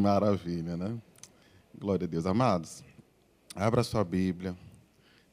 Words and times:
maravilha, 0.00 0.76
né? 0.76 0.98
Glória 1.78 2.06
a 2.06 2.08
Deus. 2.08 2.26
Amados, 2.26 2.82
abra 3.54 3.84
sua 3.84 4.02
Bíblia 4.02 4.56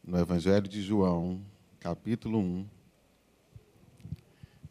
no 0.04 0.18
Evangelho 0.20 0.68
de 0.68 0.82
João, 0.82 1.42
capítulo 1.80 2.40
1, 2.40 2.68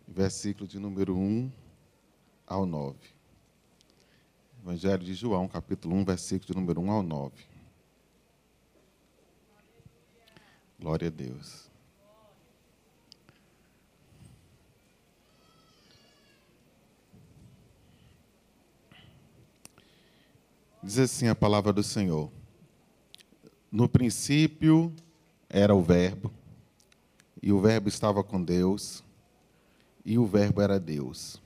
versículo 0.06 0.68
de 0.68 0.78
número 0.78 1.16
1 1.16 1.50
ao 2.46 2.66
9. 2.66 2.96
Evangelho 4.62 5.04
de 5.04 5.14
João, 5.14 5.48
capítulo 5.48 5.96
1, 5.96 6.04
versículo 6.04 6.52
de 6.52 6.54
número 6.60 6.80
1 6.80 6.90
ao 6.90 7.02
9. 7.02 7.34
Glória 10.78 11.08
a 11.08 11.10
Deus. 11.10 11.70
Diz 20.86 21.00
assim 21.00 21.26
a 21.26 21.34
palavra 21.34 21.72
do 21.72 21.82
Senhor. 21.82 22.30
No 23.72 23.88
princípio 23.88 24.92
era 25.48 25.74
o 25.74 25.82
Verbo, 25.82 26.30
e 27.42 27.52
o 27.52 27.60
Verbo 27.60 27.88
estava 27.88 28.22
com 28.22 28.40
Deus, 28.40 29.02
e 30.04 30.16
o 30.16 30.24
Verbo 30.24 30.60
era 30.60 30.78
Deus. 30.78 31.42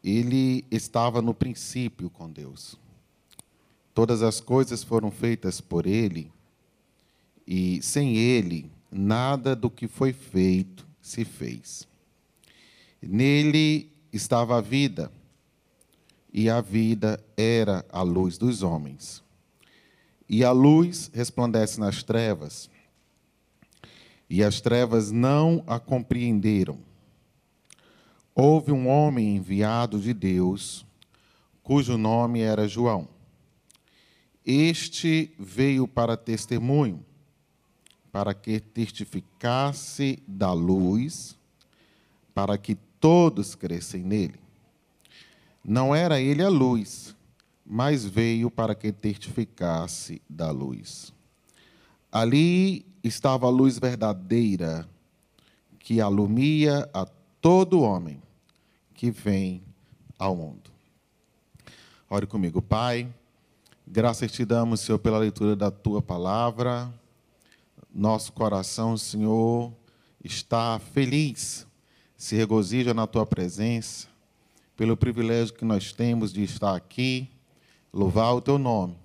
Ele 0.00 0.64
estava 0.70 1.20
no 1.20 1.34
princípio 1.34 2.08
com 2.08 2.30
Deus. 2.30 2.76
Todas 3.92 4.22
as 4.22 4.38
coisas 4.38 4.84
foram 4.84 5.10
feitas 5.10 5.60
por 5.60 5.84
ele, 5.84 6.30
e 7.44 7.82
sem 7.82 8.16
ele, 8.16 8.70
nada 8.92 9.56
do 9.56 9.68
que 9.68 9.88
foi 9.88 10.12
feito 10.12 10.86
se 11.02 11.24
fez. 11.24 11.84
Nele 13.02 13.90
estava 14.12 14.58
a 14.58 14.60
vida 14.60 15.10
e 16.34 16.50
a 16.50 16.60
vida 16.60 17.24
era 17.36 17.86
a 17.88 18.02
luz 18.02 18.36
dos 18.36 18.64
homens. 18.64 19.22
E 20.28 20.42
a 20.42 20.50
luz 20.50 21.08
resplandece 21.14 21.78
nas 21.78 22.02
trevas, 22.02 22.68
e 24.28 24.42
as 24.42 24.60
trevas 24.60 25.12
não 25.12 25.62
a 25.64 25.78
compreenderam. 25.78 26.80
Houve 28.34 28.72
um 28.72 28.88
homem 28.88 29.36
enviado 29.36 30.00
de 30.00 30.12
Deus, 30.12 30.84
cujo 31.62 31.96
nome 31.96 32.40
era 32.40 32.66
João. 32.66 33.06
Este 34.44 35.32
veio 35.38 35.86
para 35.86 36.16
testemunho, 36.16 37.04
para 38.10 38.34
que 38.34 38.58
testificasse 38.58 40.20
da 40.26 40.52
luz, 40.52 41.38
para 42.34 42.58
que 42.58 42.74
todos 42.98 43.54
crescem 43.54 44.02
nele. 44.02 44.43
Não 45.64 45.94
era 45.94 46.20
ele 46.20 46.42
a 46.42 46.48
luz, 46.50 47.16
mas 47.64 48.04
veio 48.04 48.50
para 48.50 48.74
que 48.74 48.92
testificasse 48.92 50.20
da 50.28 50.50
luz. 50.50 51.10
Ali 52.12 52.84
estava 53.02 53.46
a 53.46 53.50
luz 53.50 53.78
verdadeira, 53.78 54.86
que 55.78 56.02
alumia 56.02 56.88
a 56.92 57.06
todo 57.40 57.80
homem 57.80 58.20
que 58.92 59.10
vem 59.10 59.62
ao 60.18 60.36
mundo. 60.36 60.70
Ore 62.10 62.26
comigo, 62.26 62.60
Pai. 62.60 63.08
Graças 63.86 64.30
te 64.32 64.44
damos, 64.44 64.80
Senhor, 64.80 64.98
pela 64.98 65.18
leitura 65.18 65.56
da 65.56 65.70
tua 65.70 66.02
palavra. 66.02 66.92
Nosso 67.92 68.32
coração, 68.32 68.98
Senhor, 68.98 69.72
está 70.22 70.78
feliz, 70.78 71.66
se 72.16 72.36
regozija 72.36 72.92
na 72.92 73.06
tua 73.06 73.24
presença 73.24 74.13
pelo 74.76 74.96
privilégio 74.96 75.54
que 75.54 75.64
nós 75.64 75.92
temos 75.92 76.32
de 76.32 76.42
estar 76.42 76.74
aqui, 76.74 77.28
louvar 77.92 78.34
o 78.34 78.40
teu 78.40 78.58
nome 78.58 78.96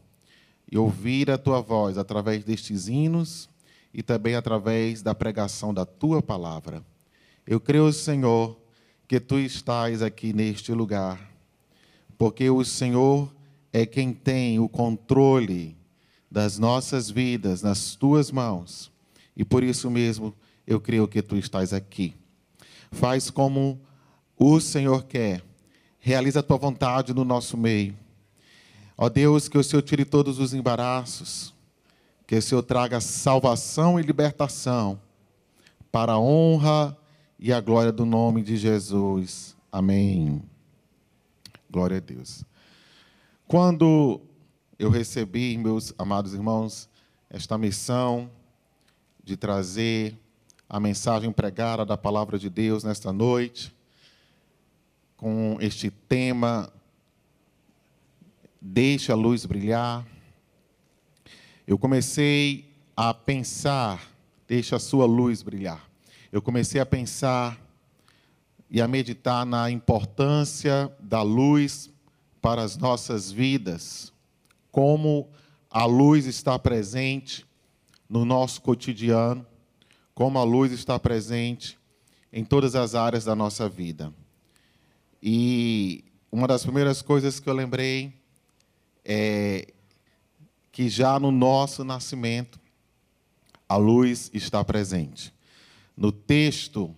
e 0.72 0.78
ouvir 0.78 1.30
a 1.30 1.38
tua 1.38 1.62
voz 1.62 1.98
através 1.98 2.44
destes 2.44 2.88
hinos 2.88 3.50
e 3.94 4.02
também 4.02 4.36
através 4.36 5.02
da 5.02 5.14
pregação 5.14 5.74
da 5.74 5.86
tua 5.86 6.22
palavra. 6.22 6.84
Eu 7.46 7.60
creio, 7.60 7.92
Senhor, 7.92 8.58
que 9.08 9.20
tu 9.20 9.40
estás 9.40 10.02
aqui 10.02 10.34
neste 10.34 10.72
lugar, 10.72 11.20
porque 12.18 12.50
o 12.50 12.64
Senhor 12.64 13.34
é 13.74 13.86
quem 13.86 14.14
tem 14.14 14.60
o 14.60 14.70
controle 14.70 15.76
das 16.30 16.60
nossas 16.60 17.10
vidas 17.10 17.62
nas 17.62 17.96
tuas 17.96 18.32
mãos. 18.32 18.92
E 19.36 19.44
por 19.44 19.64
isso 19.64 19.90
mesmo 19.90 20.34
eu 20.66 20.80
creio 20.80 21.08
que 21.08 21.22
tu 21.22 21.36
estás 21.36 21.74
aqui. 21.74 22.16
Faz 22.92 23.30
como 23.30 23.80
o 24.38 24.60
Senhor 24.60 25.04
quer 25.06 25.44
Realiza 26.00 26.40
a 26.40 26.44
tua 26.44 26.58
vontade 26.58 27.14
no 27.14 27.26
nosso 27.26 27.58
meio. 27.58 27.96
Ó 28.98 29.10
Deus, 29.10 29.48
que 29.48 29.58
o 29.58 29.64
Senhor 29.64 29.82
tire 29.82 30.06
todos 30.06 30.40
os 30.40 30.54
embaraços, 30.54 31.54
que 32.28 32.36
o 32.36 32.42
Senhor 32.42 32.64
traga 32.64 33.00
salvação 33.00 34.00
e 34.00 34.04
libertação 34.04 35.00
para 35.92 36.14
a 36.14 36.20
honra 36.20 36.98
e 37.40 37.54
a 37.54 37.62
glória 37.62 37.92
do 37.92 38.06
nome 38.06 38.42
de 38.42 38.58
Jesus. 38.58 39.56
Amém. 39.72 40.42
Glória 41.72 41.98
a 41.98 42.00
Deus. 42.00 42.44
Quando 43.48 44.22
eu 44.78 44.90
recebi, 44.90 45.58
meus 45.58 45.94
amados 45.98 46.34
irmãos, 46.34 46.90
esta 47.30 47.58
missão 47.58 48.30
de 49.24 49.38
trazer 49.38 50.18
a 50.68 50.80
mensagem 50.80 51.32
pregada 51.32 51.86
da 51.86 51.98
palavra 51.98 52.38
de 52.38 52.50
Deus 52.50 52.84
nesta 52.84 53.12
noite, 53.12 53.74
com 55.20 55.58
este 55.60 55.92
tema 55.92 56.72
Deixa 58.62 59.14
a 59.14 59.16
luz 59.16 59.46
brilhar. 59.46 60.06
Eu 61.66 61.78
comecei 61.78 62.70
a 62.96 63.14
pensar, 63.14 64.12
deixa 64.46 64.76
a 64.76 64.80
sua 64.80 65.06
luz 65.06 65.42
brilhar. 65.42 65.90
Eu 66.30 66.42
comecei 66.42 66.82
a 66.82 66.86
pensar 66.86 67.58
e 68.70 68.82
a 68.82 68.88
meditar 68.88 69.46
na 69.46 69.72
importância 69.72 70.92
da 71.00 71.22
luz 71.22 71.90
para 72.42 72.62
as 72.62 72.78
nossas 72.78 73.32
vidas, 73.32 74.12
como 74.72 75.30
a 75.70 75.86
luz 75.86 76.26
está 76.26 76.60
presente 76.60 77.46
no 78.10 78.26
nosso 78.26 78.62
cotidiano, 78.62 79.46
como 80.14 80.38
a 80.38 80.44
luz 80.44 80.74
está 80.74 81.00
presente 81.00 81.78
em 82.32 82.44
todas 82.44 82.76
as 82.76 82.94
áreas 82.94 83.24
da 83.24 83.36
nossa 83.36 83.70
vida. 83.70 84.14
E 85.22 86.04
uma 86.32 86.48
das 86.48 86.64
primeiras 86.64 87.02
coisas 87.02 87.40
que 87.40 87.50
eu 87.50 87.54
lembrei 87.54 88.14
é 89.04 89.74
que 90.72 90.88
já 90.88 91.20
no 91.20 91.32
nosso 91.32 91.84
nascimento 91.84 92.60
a 93.68 93.76
luz 93.76 94.32
está 94.34 94.64
presente. 94.64 95.34
No 95.96 96.12
texto 96.12 96.96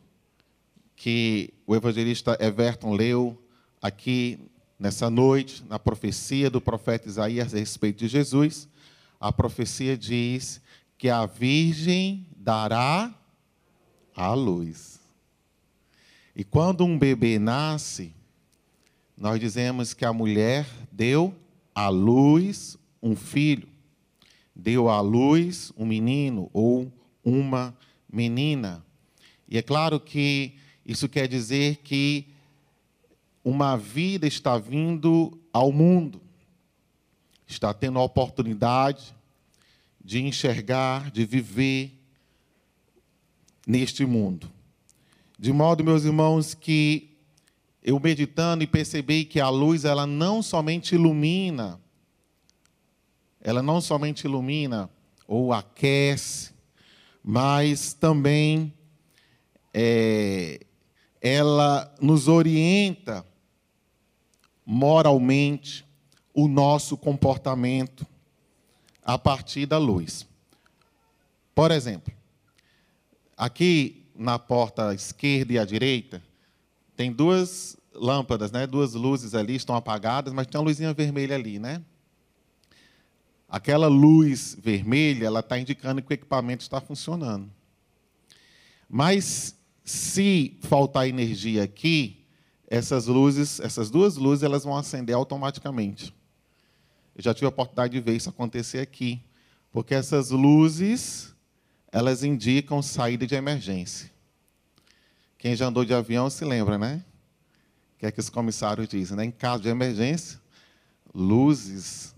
que 0.95 1.53
o 1.65 1.75
evangelista 1.75 2.37
Everton 2.39 2.93
leu 2.93 3.41
aqui 3.81 4.39
nessa 4.77 5.09
noite, 5.09 5.63
na 5.67 5.79
profecia 5.79 6.49
do 6.49 6.61
profeta 6.61 7.09
Isaías 7.09 7.53
a 7.53 7.57
respeito 7.57 7.97
de 7.97 8.07
Jesus, 8.07 8.67
a 9.19 9.31
profecia 9.31 9.97
diz 9.97 10.61
que 10.97 11.09
a 11.09 11.25
virgem 11.25 12.27
dará 12.35 13.13
a 14.15 14.33
luz. 14.33 15.00
E 16.35 16.43
quando 16.43 16.85
um 16.85 16.97
bebê 16.97 17.37
nasce, 17.37 18.13
nós 19.17 19.39
dizemos 19.39 19.93
que 19.93 20.05
a 20.05 20.13
mulher 20.13 20.65
deu 20.91 21.35
à 21.75 21.89
luz 21.89 22.77
um 23.01 23.15
filho, 23.15 23.67
deu 24.55 24.89
à 24.89 25.01
luz 25.01 25.71
um 25.77 25.85
menino 25.85 26.49
ou 26.53 26.91
uma 27.23 27.75
menina. 28.11 28.83
E 29.47 29.57
é 29.57 29.61
claro 29.61 29.99
que 29.99 30.55
isso 30.85 31.09
quer 31.09 31.27
dizer 31.27 31.77
que 31.77 32.27
uma 33.43 33.75
vida 33.75 34.25
está 34.27 34.57
vindo 34.57 35.37
ao 35.51 35.71
mundo, 35.71 36.21
está 37.47 37.73
tendo 37.73 37.99
a 37.99 38.03
oportunidade 38.03 39.13
de 40.03 40.21
enxergar, 40.21 41.11
de 41.11 41.25
viver 41.25 41.91
neste 43.67 44.05
mundo. 44.05 44.49
De 45.41 45.51
modo, 45.51 45.83
meus 45.83 46.03
irmãos, 46.05 46.53
que 46.53 47.17
eu 47.81 47.99
meditando 47.99 48.63
e 48.63 48.67
percebi 48.67 49.25
que 49.25 49.39
a 49.39 49.49
luz 49.49 49.85
ela 49.85 50.05
não 50.05 50.43
somente 50.43 50.93
ilumina, 50.93 51.81
ela 53.41 53.63
não 53.63 53.81
somente 53.81 54.25
ilumina 54.25 54.87
ou 55.27 55.51
aquece, 55.51 56.51
mas 57.23 57.91
também 57.91 58.71
é, 59.73 60.63
ela 61.19 61.91
nos 61.99 62.27
orienta 62.27 63.25
moralmente 64.63 65.83
o 66.35 66.47
nosso 66.47 66.95
comportamento 66.95 68.05
a 69.01 69.17
partir 69.17 69.65
da 69.65 69.79
luz. 69.79 70.27
Por 71.55 71.71
exemplo, 71.71 72.13
aqui 73.35 74.00
na 74.21 74.37
porta 74.37 74.93
esquerda 74.93 75.53
e 75.53 75.59
à 75.59 75.65
direita, 75.65 76.21
tem 76.95 77.11
duas 77.11 77.75
lâmpadas, 77.93 78.51
né? 78.51 78.67
Duas 78.67 78.93
luzes 78.93 79.33
ali 79.33 79.55
estão 79.55 79.75
apagadas, 79.75 80.31
mas 80.31 80.45
tem 80.45 80.59
uma 80.59 80.65
luzinha 80.65 80.93
vermelha 80.93 81.35
ali, 81.35 81.57
né? 81.57 81.81
Aquela 83.49 83.87
luz 83.87 84.55
vermelha, 84.61 85.25
ela 85.25 85.39
está 85.39 85.57
indicando 85.57 86.01
que 86.01 86.11
o 86.11 86.13
equipamento 86.13 86.61
está 86.61 86.79
funcionando. 86.79 87.49
Mas 88.87 89.55
se 89.83 90.57
faltar 90.61 91.07
energia 91.07 91.63
aqui, 91.63 92.23
essas 92.67 93.07
luzes, 93.07 93.59
essas 93.59 93.89
duas 93.89 94.17
luzes, 94.17 94.43
elas 94.43 94.63
vão 94.63 94.77
acender 94.77 95.15
automaticamente. 95.15 96.13
Eu 97.15 97.23
já 97.23 97.33
tive 97.33 97.47
a 97.47 97.49
oportunidade 97.49 97.93
de 97.93 97.99
ver 97.99 98.15
isso 98.15 98.29
acontecer 98.29 98.79
aqui, 98.79 99.19
porque 99.71 99.95
essas 99.95 100.29
luzes, 100.29 101.35
elas 101.91 102.23
indicam 102.23 102.81
saída 102.81 103.25
de 103.25 103.35
emergência. 103.35 104.10
Quem 105.41 105.55
já 105.55 105.65
andou 105.65 105.83
de 105.83 105.91
avião 105.91 106.29
se 106.29 106.45
lembra, 106.45 106.77
né? 106.77 107.03
Que 107.97 108.05
é 108.05 108.11
que 108.11 108.19
os 108.19 108.29
comissários 108.29 108.87
dizem, 108.87 109.17
né? 109.17 109.25
Em 109.25 109.31
caso 109.31 109.63
de 109.63 109.69
emergência, 109.69 110.39
luzes 111.15 112.13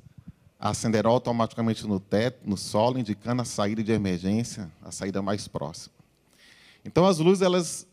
acenderão 0.59 1.11
automaticamente 1.11 1.87
no 1.87 2.01
teto, 2.01 2.41
no 2.43 2.57
solo, 2.57 2.99
indicando 2.99 3.41
a 3.41 3.45
saída 3.45 3.81
de 3.81 3.93
emergência, 3.93 4.69
a 4.81 4.91
saída 4.91 5.21
mais 5.21 5.47
próxima. 5.47 5.95
Então 6.83 7.05
as 7.05 7.19
luzes 7.19 7.41
elas 7.41 7.87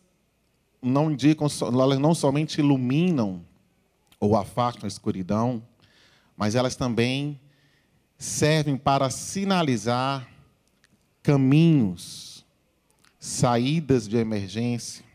não 0.83 1.13
indicam, 1.13 1.47
elas 1.63 2.01
não 2.01 2.13
somente 2.13 2.59
iluminam 2.59 3.41
ou 4.19 4.37
afastam 4.37 4.87
a 4.87 4.89
escuridão, 4.89 5.63
mas 6.37 6.57
elas 6.57 6.75
também 6.75 7.39
servem 8.19 8.77
para 8.77 9.09
sinalizar 9.11 10.29
caminhos, 11.23 12.45
saídas 13.21 14.09
de 14.09 14.17
emergência. 14.17 15.09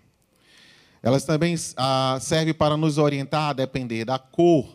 Elas 1.05 1.23
também 1.23 1.55
ah, 1.77 2.17
servem 2.19 2.53
para 2.53 2.75
nos 2.75 2.97
orientar 2.97 3.51
a 3.51 3.53
depender 3.53 4.03
da 4.03 4.19
cor, 4.19 4.67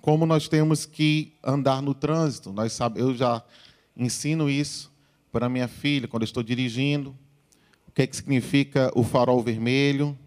como 0.00 0.24
nós 0.24 0.48
temos 0.48 0.86
que 0.86 1.34
andar 1.44 1.82
no 1.82 1.92
trânsito. 1.92 2.52
Nós 2.52 2.72
sabe, 2.72 3.00
eu 3.00 3.14
já 3.14 3.42
ensino 3.94 4.48
isso 4.48 4.90
para 5.30 5.50
minha 5.50 5.68
filha 5.68 6.08
quando 6.08 6.22
estou 6.22 6.42
dirigindo 6.42 7.14
que, 7.94 8.02
é 8.02 8.06
que 8.06 8.16
significa 8.16 8.90
o 8.94 9.04
farol 9.04 9.40
vermelho, 9.40 10.18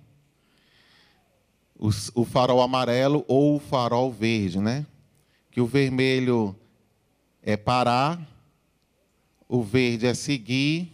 o, 1.78 1.90
o 2.16 2.24
farol 2.24 2.62
amarelo 2.62 3.26
ou 3.28 3.58
o 3.58 3.60
farol 3.60 4.12
verde, 4.12 4.60
né? 4.60 4.86
Que 5.52 5.60
o 5.60 5.68
vermelho 5.68 6.56
é 7.44 7.58
parar, 7.58 8.20
o 9.50 9.62
verde 9.62 10.08
é 10.08 10.14
seguir 10.14 10.94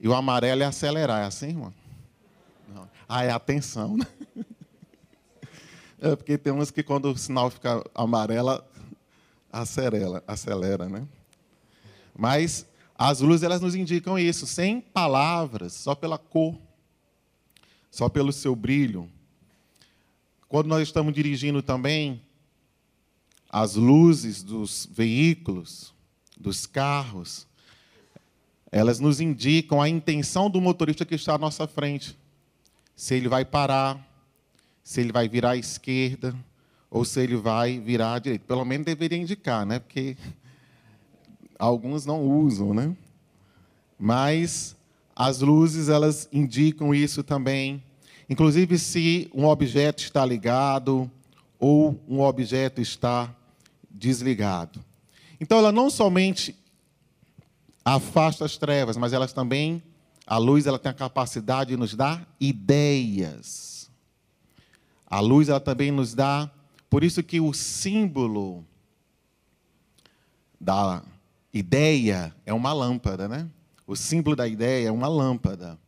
e 0.00 0.08
o 0.08 0.14
amarelo 0.14 0.62
é 0.62 0.66
acelerar. 0.66 1.22
É 1.22 1.26
assim, 1.26 1.48
irmão? 1.48 1.72
Ah, 3.08 3.24
é 3.24 3.30
atenção, 3.30 3.96
né? 3.96 4.06
É 6.00 6.14
porque 6.14 6.36
tem 6.36 6.52
uns 6.52 6.70
que 6.70 6.82
quando 6.82 7.10
o 7.10 7.16
sinal 7.16 7.48
fica 7.48 7.82
amarelo, 7.94 8.62
acelera, 9.50 10.22
acelera, 10.26 10.86
né? 10.86 11.08
Mas 12.14 12.66
as 12.94 13.20
luzes 13.20 13.42
elas 13.42 13.62
nos 13.62 13.74
indicam 13.74 14.18
isso, 14.18 14.46
sem 14.46 14.82
palavras, 14.82 15.72
só 15.72 15.94
pela 15.94 16.18
cor, 16.18 16.58
só 17.90 18.08
pelo 18.10 18.32
seu 18.32 18.54
brilho. 18.54 19.08
Quando 20.46 20.66
nós 20.66 20.82
estamos 20.82 21.14
dirigindo 21.14 21.62
também, 21.62 22.20
as 23.48 23.74
luzes 23.74 24.42
dos 24.42 24.86
veículos, 24.92 25.94
dos 26.36 26.66
carros, 26.66 27.46
elas 28.70 29.00
nos 29.00 29.20
indicam 29.20 29.80
a 29.80 29.88
intenção 29.88 30.50
do 30.50 30.60
motorista 30.60 31.04
que 31.04 31.14
está 31.14 31.34
à 31.34 31.38
nossa 31.38 31.66
frente. 31.66 32.16
Se 32.94 33.14
ele 33.14 33.28
vai 33.28 33.44
parar, 33.44 33.98
se 34.82 35.00
ele 35.00 35.12
vai 35.12 35.28
virar 35.28 35.50
à 35.50 35.56
esquerda, 35.56 36.34
ou 36.90 37.04
se 37.04 37.20
ele 37.20 37.36
vai 37.36 37.80
virar 37.80 38.14
à 38.14 38.18
direita. 38.18 38.44
Pelo 38.46 38.64
menos 38.64 38.86
deveria 38.86 39.18
indicar, 39.18 39.66
né? 39.66 39.80
Porque 39.80 40.16
alguns 41.58 42.06
não 42.06 42.22
usam, 42.22 42.72
né? 42.72 42.96
Mas 43.98 44.76
as 45.16 45.40
luzes 45.40 45.88
elas 45.88 46.28
indicam 46.32 46.94
isso 46.94 47.22
também. 47.22 47.82
Inclusive 48.28 48.78
se 48.78 49.28
um 49.34 49.44
objeto 49.46 50.02
está 50.02 50.24
ligado 50.24 51.10
ou 51.58 52.00
um 52.08 52.20
objeto 52.20 52.80
está 52.80 53.34
desligado. 53.90 54.78
Então 55.40 55.58
ela 55.58 55.72
não 55.72 55.90
somente 55.90 56.54
afasta 57.84 58.44
as 58.44 58.56
trevas, 58.56 58.96
mas 58.96 59.12
elas 59.12 59.32
também 59.32 59.82
a 60.26 60.38
luz 60.38 60.66
ela 60.66 60.78
tem 60.78 60.90
a 60.90 60.94
capacidade 60.94 61.70
de 61.70 61.76
nos 61.76 61.94
dar 61.94 62.26
ideias. 62.40 63.90
A 65.06 65.20
luz 65.20 65.48
ela 65.48 65.60
também 65.60 65.90
nos 65.90 66.14
dá, 66.14 66.50
por 66.88 67.04
isso 67.04 67.22
que 67.22 67.40
o 67.40 67.52
símbolo 67.52 68.64
da 70.60 71.02
ideia 71.52 72.34
é 72.46 72.52
uma 72.52 72.72
lâmpada, 72.72 73.28
né? 73.28 73.48
O 73.86 73.94
símbolo 73.94 74.34
da 74.34 74.48
ideia 74.48 74.88
é 74.88 74.90
uma 74.90 75.08
lâmpada. 75.08 75.78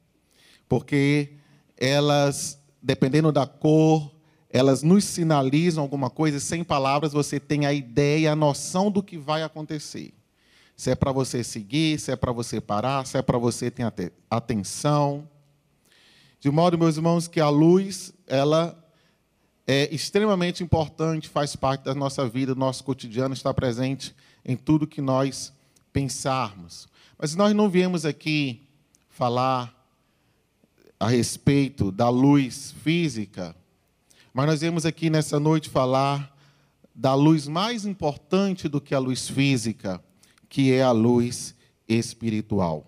Porque 0.69 1.33
elas, 1.77 2.59
dependendo 2.83 3.33
da 3.33 3.47
cor, 3.47 4.15
elas 4.51 4.83
nos 4.83 5.05
sinalizam 5.05 5.83
alguma 5.83 6.11
coisa, 6.11 6.37
e 6.37 6.41
sem 6.41 6.63
palavras 6.63 7.13
você 7.13 7.41
tem 7.41 7.67
a 7.67 7.73
ideia, 7.73 8.33
a 8.33 8.37
noção 8.37 8.91
do 8.91 9.03
que 9.03 9.17
vai 9.17 9.43
acontecer. 9.43 10.13
Se 10.77 10.91
é 10.91 10.95
para 10.95 11.11
você 11.11 11.43
seguir, 11.43 11.99
se 11.99 12.13
é 12.13 12.17
para 12.17 12.31
você 12.33 12.61
parar, 12.61 13.07
se 13.07 13.17
é 13.17 13.23
para 13.23 13.39
você 13.39 13.71
ter 13.71 14.13
atenção. 14.31 15.27
De 16.39 16.51
modo, 16.51 16.77
meus 16.77 16.97
irmãos, 16.97 17.27
que 17.27 17.41
a 17.41 17.49
luz, 17.49 18.13
ela 18.27 18.79
é 19.67 19.93
extremamente 19.93 20.63
importante, 20.63 21.29
faz 21.29 21.57
parte 21.57 21.85
da 21.85 21.95
nossa 21.95 22.29
vida, 22.29 22.55
do 22.55 22.61
nosso 22.61 22.85
cotidiano, 22.85 23.35
está 23.35 23.53
presente 23.53 24.15
em 24.45 24.55
tudo 24.55 24.87
que 24.87 25.01
nós 25.01 25.53
pensarmos. 25.93 26.87
Mas 27.19 27.35
nós 27.35 27.55
não 27.55 27.71
viemos 27.71 28.05
aqui 28.05 28.69
falar 29.09 29.75
a 31.01 31.09
respeito 31.09 31.91
da 31.91 32.11
luz 32.11 32.75
física, 32.83 33.57
mas 34.33 34.47
nós 34.47 34.61
viemos 34.61 34.85
aqui 34.85 35.09
nessa 35.09 35.41
noite 35.41 35.71
falar 35.71 36.37
da 36.95 37.15
luz 37.15 37.49
mais 37.49 37.85
importante 37.87 38.69
do 38.69 38.81
que 38.81 38.95
a 38.95 38.99
luz 38.99 39.29
física, 39.29 40.03
que 40.49 40.73
é 40.73 40.83
a 40.83 40.93
luz 40.93 41.55
espiritual. 41.89 42.87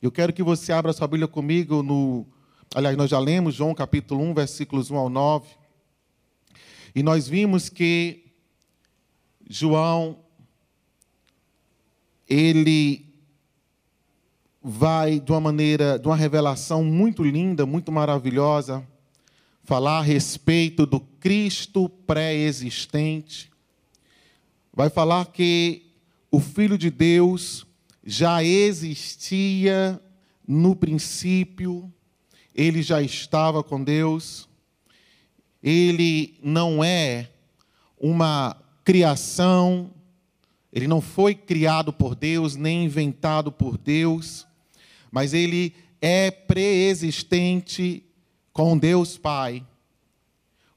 Eu 0.00 0.12
quero 0.12 0.32
que 0.32 0.42
você 0.42 0.72
abra 0.72 0.92
sua 0.92 1.06
Bíblia 1.08 1.28
comigo 1.28 1.82
no. 1.82 2.26
Aliás, 2.74 2.96
nós 2.96 3.10
já 3.10 3.18
lemos 3.18 3.54
João 3.54 3.74
capítulo 3.74 4.22
1, 4.22 4.34
versículos 4.34 4.90
1 4.90 4.96
ao 4.96 5.08
9. 5.08 5.48
E 6.94 7.02
nós 7.02 7.26
vimos 7.28 7.68
que 7.68 8.24
João 9.48 10.18
ele 12.28 13.06
vai 14.62 15.18
de 15.18 15.32
uma 15.32 15.40
maneira, 15.40 15.98
de 15.98 16.06
uma 16.06 16.16
revelação 16.16 16.84
muito 16.84 17.22
linda, 17.24 17.64
muito 17.64 17.90
maravilhosa, 17.90 18.86
falar 19.64 19.98
a 19.98 20.02
respeito 20.02 20.84
do 20.84 21.00
Cristo 21.00 21.88
pré-existente. 21.88 23.50
Vai 24.72 24.90
falar 24.90 25.26
que 25.26 25.87
o 26.30 26.40
Filho 26.40 26.78
de 26.78 26.90
Deus 26.90 27.66
já 28.04 28.42
existia 28.42 30.00
no 30.46 30.74
princípio, 30.74 31.92
ele 32.54 32.82
já 32.82 33.02
estava 33.02 33.62
com 33.62 33.82
Deus, 33.82 34.48
ele 35.62 36.38
não 36.42 36.82
é 36.82 37.30
uma 37.98 38.56
criação 38.84 39.90
ele 40.72 40.86
não 40.86 41.00
foi 41.00 41.34
criado 41.34 41.92
por 41.92 42.14
Deus, 42.14 42.54
nem 42.54 42.84
inventado 42.84 43.50
por 43.50 43.78
Deus, 43.78 44.46
mas 45.10 45.32
ele 45.32 45.74
é 46.00 46.30
preexistente 46.30 48.04
com 48.52 48.76
Deus 48.76 49.16
Pai. 49.16 49.66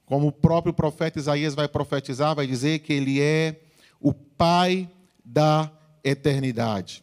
Como 0.06 0.28
o 0.28 0.32
próprio 0.32 0.72
profeta 0.72 1.18
Isaías 1.18 1.54
vai 1.54 1.68
profetizar, 1.68 2.34
vai 2.34 2.46
dizer 2.46 2.80
que 2.80 2.92
ele 2.92 3.20
é 3.20 3.60
o 4.00 4.12
Pai 4.12 4.90
da 5.24 5.70
eternidade. 6.02 7.02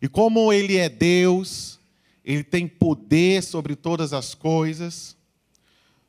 E 0.00 0.08
como 0.08 0.52
ele 0.52 0.76
é 0.76 0.88
Deus, 0.88 1.80
ele 2.24 2.44
tem 2.44 2.66
poder 2.68 3.42
sobre 3.42 3.74
todas 3.74 4.12
as 4.12 4.34
coisas. 4.34 5.16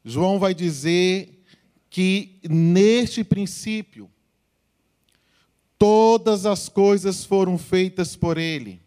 João 0.04 0.40
vai 0.40 0.54
dizer 0.54 1.44
que 1.90 2.40
neste 2.50 3.24
princípio, 3.24 4.10
Todas 5.78 6.46
as 6.48 6.68
coisas 6.68 7.24
foram 7.24 7.58
feitas 7.58 8.16
por 8.16 8.38
Ele. 8.38 8.82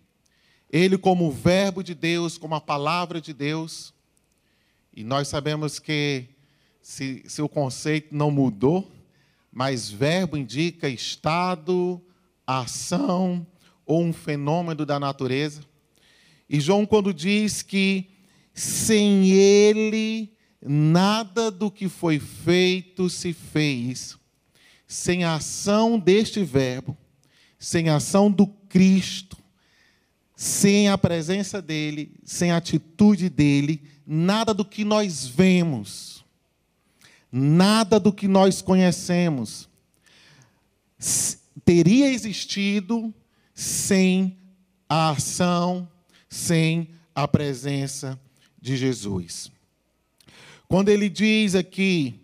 Ele, 0.69 0.99
como 0.99 1.29
o 1.29 1.33
Verbo 1.33 1.83
de 1.83 1.95
Deus, 1.95 2.37
como 2.37 2.55
a 2.55 2.61
palavra 2.61 3.21
de 3.21 3.33
Deus. 3.33 3.95
E 4.95 5.05
nós 5.05 5.29
sabemos 5.29 5.79
que 5.79 6.27
se, 6.83 7.23
se 7.29 7.41
o 7.41 7.49
conceito 7.49 8.15
não 8.15 8.31
mudou, 8.31 8.91
mas 9.53 9.91
verbo 9.91 10.37
indica 10.37 10.89
estado, 10.89 12.01
ação 12.47 13.47
ou 13.85 14.03
um 14.03 14.13
fenômeno 14.13 14.87
da 14.87 14.99
natureza. 15.01 15.63
E 16.49 16.61
João, 16.61 16.87
quando 16.87 17.13
diz 17.13 17.63
que 17.63 18.11
sem 18.55 19.31
Ele 19.31 20.33
nada 20.63 21.51
do 21.51 21.71
que 21.71 21.89
foi 21.89 22.19
feito 22.19 23.09
se 23.09 23.33
fez 23.33 24.19
sem 24.91 25.23
a 25.23 25.37
ação 25.37 26.01
deste 26.01 26.43
Verbo, 26.43 26.99
sem 27.57 27.89
a 27.89 27.97
ação 27.97 28.29
do 28.29 28.45
Cristo, 28.45 29.37
sem 30.35 30.89
a 30.89 30.99
presença 30.99 31.63
dele, 31.63 32.13
sem 32.25 32.51
a 32.51 32.57
atitude 32.57 33.29
dele, 33.29 33.85
nada 34.05 34.53
do 34.53 34.65
que 34.65 34.85
nós 34.85 35.25
vemos, 35.25 36.20
nada 37.33 38.01
do 38.01 38.13
que 38.13 38.27
nós 38.27 38.61
conhecemos 38.61 39.69
teria 41.65 42.09
existido 42.09 43.13
sem 43.55 44.37
a 44.89 45.11
ação, 45.11 45.89
sem 46.29 46.89
a 47.15 47.27
presença 47.27 48.21
de 48.61 48.77
Jesus. 48.77 49.51
Quando 50.69 50.89
ele 50.89 51.09
diz 51.09 51.55
aqui, 51.55 52.21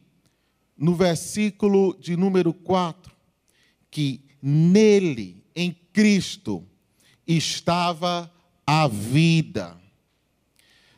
no 0.76 0.94
versículo 0.94 1.96
de 1.98 2.16
número 2.16 2.52
4, 2.52 3.12
que 3.90 4.20
nele, 4.42 5.42
em 5.54 5.74
Cristo, 5.92 6.64
estava 7.26 8.30
a 8.66 8.86
vida. 8.86 9.76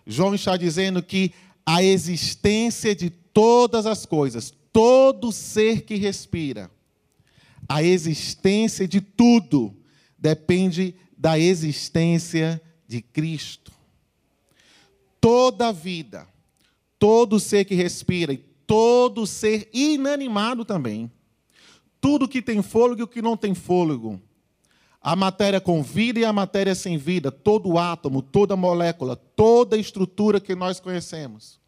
João 0.07 0.35
está 0.35 0.57
dizendo 0.57 1.03
que 1.03 1.33
a 1.65 1.83
existência 1.83 2.95
de 2.95 3.11
todas 3.39 3.87
as 3.87 4.05
coisas, 4.05 4.53
todo 4.73 5.31
ser 5.31 5.83
que 5.83 5.95
respira, 5.95 6.69
a 7.69 7.85
existência 7.85 8.89
de 8.89 9.01
tudo 9.01 9.77
depende 10.19 10.97
da 11.17 11.39
existência 11.39 12.61
de 12.89 13.01
Cristo. 13.01 13.71
Toda 15.21 15.73
vida, 15.73 16.27
todo 16.99 17.39
ser 17.39 17.65
que 17.65 17.77
respira 17.77 18.33
e 18.33 18.39
todo 18.67 19.25
ser 19.25 19.71
inanimado 19.73 20.65
também, 20.65 21.09
tudo 22.01 22.27
que 22.27 22.43
tem 22.43 22.61
fôlego 22.61 23.03
e 23.03 23.05
o 23.05 23.09
que 23.09 23.23
não 23.23 23.37
tem 23.37 23.55
fôlego, 23.55 24.21
a 25.01 25.15
matéria 25.15 25.61
com 25.61 25.81
vida 25.81 26.19
e 26.19 26.25
a 26.25 26.33
matéria 26.33 26.75
sem 26.75 26.99
vida, 26.99 27.31
todo 27.31 27.79
átomo, 27.79 28.21
toda 28.21 28.57
molécula, 28.57 29.15
toda 29.15 29.77
estrutura 29.77 30.41
que 30.41 30.57
nós 30.57 30.81
conhecemos, 30.81 31.61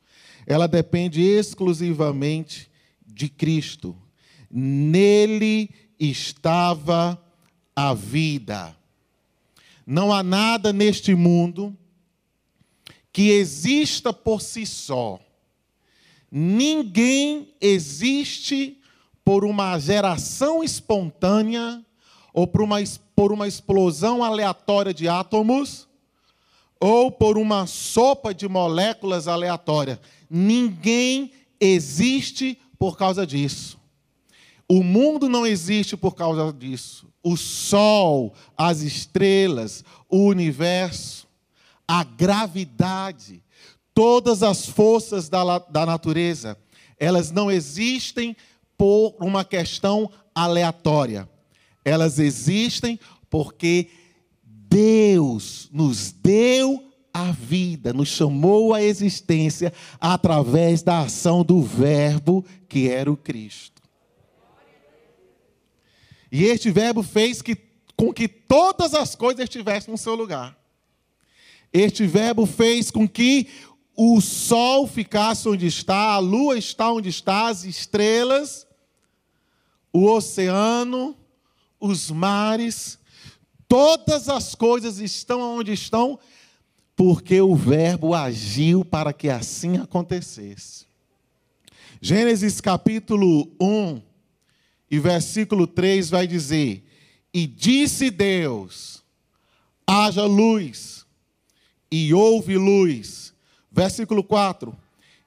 ela 0.52 0.66
depende 0.66 1.22
exclusivamente 1.22 2.68
de 3.06 3.28
Cristo. 3.28 3.96
Nele 4.50 5.70
estava 5.96 7.22
a 7.74 7.94
vida. 7.94 8.76
Não 9.86 10.12
há 10.12 10.24
nada 10.24 10.72
neste 10.72 11.14
mundo 11.14 11.76
que 13.12 13.30
exista 13.30 14.12
por 14.12 14.42
si 14.42 14.66
só. 14.66 15.20
Ninguém 16.28 17.54
existe 17.60 18.76
por 19.24 19.44
uma 19.44 19.78
geração 19.78 20.64
espontânea 20.64 21.80
ou 22.32 22.48
por 22.48 22.62
uma, 22.62 22.78
por 23.14 23.30
uma 23.30 23.46
explosão 23.46 24.24
aleatória 24.24 24.92
de 24.92 25.06
átomos, 25.06 25.86
ou 26.80 27.12
por 27.12 27.36
uma 27.36 27.66
sopa 27.66 28.34
de 28.34 28.48
moléculas 28.48 29.28
aleatória. 29.28 30.00
Ninguém 30.28 31.30
existe 31.60 32.58
por 32.78 32.96
causa 32.96 33.26
disso. 33.26 33.78
O 34.66 34.82
mundo 34.82 35.28
não 35.28 35.46
existe 35.46 35.96
por 35.96 36.14
causa 36.14 36.52
disso. 36.52 37.06
O 37.22 37.36
sol, 37.36 38.32
as 38.56 38.80
estrelas, 38.80 39.84
o 40.08 40.24
universo, 40.24 41.28
a 41.86 42.02
gravidade, 42.02 43.42
todas 43.92 44.42
as 44.42 44.64
forças 44.64 45.28
da, 45.28 45.58
da 45.58 45.84
natureza, 45.84 46.56
elas 46.98 47.30
não 47.30 47.50
existem 47.50 48.34
por 48.78 49.14
uma 49.20 49.44
questão 49.44 50.10
aleatória 50.34 51.28
elas 51.84 52.18
existem 52.18 52.98
porque 53.28 53.88
Deus 54.70 55.68
nos 55.72 56.12
deu 56.12 56.90
a 57.12 57.32
vida, 57.32 57.92
nos 57.92 58.08
chamou 58.08 58.72
à 58.72 58.80
existência 58.80 59.72
através 60.00 60.80
da 60.80 61.00
ação 61.00 61.44
do 61.44 61.60
Verbo 61.60 62.44
que 62.68 62.88
era 62.88 63.10
o 63.10 63.16
Cristo. 63.16 63.82
E 66.30 66.44
este 66.44 66.70
Verbo 66.70 67.02
fez 67.02 67.42
que, 67.42 67.56
com 67.96 68.12
que 68.12 68.28
todas 68.28 68.94
as 68.94 69.16
coisas 69.16 69.42
estivessem 69.42 69.90
no 69.90 69.98
seu 69.98 70.14
lugar. 70.14 70.56
Este 71.72 72.06
Verbo 72.06 72.46
fez 72.46 72.92
com 72.92 73.08
que 73.08 73.48
o 73.96 74.20
sol 74.20 74.86
ficasse 74.86 75.48
onde 75.48 75.66
está, 75.66 76.12
a 76.12 76.18
lua 76.18 76.56
está 76.56 76.92
onde 76.92 77.08
está, 77.08 77.48
as 77.48 77.64
estrelas, 77.64 78.66
o 79.92 80.06
oceano, 80.06 81.16
os 81.80 82.10
mares, 82.10 82.99
todas 83.70 84.28
as 84.28 84.56
coisas 84.56 84.98
estão 84.98 85.40
onde 85.40 85.72
estão, 85.72 86.18
porque 86.96 87.40
o 87.40 87.54
Verbo 87.54 88.12
agiu 88.12 88.84
para 88.84 89.12
que 89.12 89.28
assim 89.28 89.76
acontecesse. 89.76 90.86
Gênesis 92.02 92.60
capítulo 92.60 93.48
1 93.60 94.02
e 94.90 94.98
versículo 94.98 95.68
3 95.68 96.10
vai 96.10 96.26
dizer: 96.26 96.84
E 97.32 97.46
disse 97.46 98.10
Deus: 98.10 99.04
haja 99.86 100.24
luz, 100.24 101.06
e 101.92 102.12
houve 102.12 102.56
luz. 102.56 103.32
Versículo 103.70 104.24
4: 104.24 104.76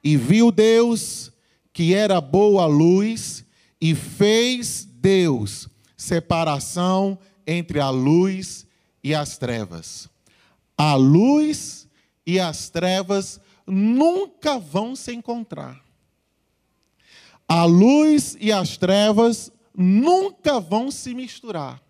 E 0.03 0.17
viu 0.17 0.51
Deus 0.51 1.31
que 1.71 1.93
era 1.93 2.19
boa 2.19 2.63
a 2.63 2.67
luz, 2.67 3.45
e 3.79 3.95
fez 3.95 4.85
Deus 4.85 5.69
separação 5.95 7.17
a 7.81 7.89
luz 7.89 8.65
e 9.03 9.13
as 9.13 9.37
trevas. 9.37 10.09
A 10.77 10.95
luz 10.95 11.87
e 12.25 12.39
as 12.39 12.69
trevas 12.69 13.39
nunca 13.65 14.57
vão 14.57 14.95
se 14.95 15.13
encontrar. 15.13 15.81
A 17.47 17.65
luz 17.65 18.37
e 18.39 18.51
as 18.51 18.77
trevas 18.77 19.51
nunca 19.75 20.59
vão 20.59 20.89
se 20.89 21.13
misturar. 21.13 21.81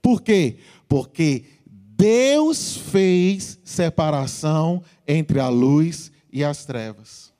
Por 0.00 0.22
quê? 0.22 0.58
Porque 0.88 1.44
Deus 1.66 2.76
fez 2.76 3.58
separação 3.64 4.82
entre 5.06 5.38
a 5.38 5.48
luz 5.48 6.10
e 6.32 6.42
as 6.42 6.64
trevas. 6.64 7.32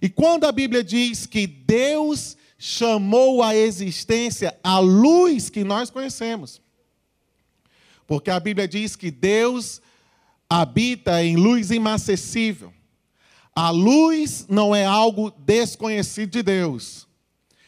E 0.00 0.08
quando 0.08 0.44
a 0.44 0.52
Bíblia 0.52 0.82
diz 0.82 1.26
que 1.26 1.46
Deus 1.46 2.36
chamou 2.62 3.42
à 3.42 3.56
existência 3.56 4.54
a 4.62 4.78
luz 4.78 5.48
que 5.48 5.64
nós 5.64 5.88
conhecemos. 5.88 6.60
Porque 8.06 8.30
a 8.30 8.38
Bíblia 8.38 8.68
diz 8.68 8.94
que 8.94 9.10
Deus 9.10 9.80
habita 10.48 11.24
em 11.24 11.36
luz 11.36 11.70
inacessível. 11.70 12.70
A 13.56 13.70
luz 13.70 14.44
não 14.46 14.74
é 14.76 14.84
algo 14.84 15.30
desconhecido 15.38 16.32
de 16.32 16.42
Deus. 16.42 17.08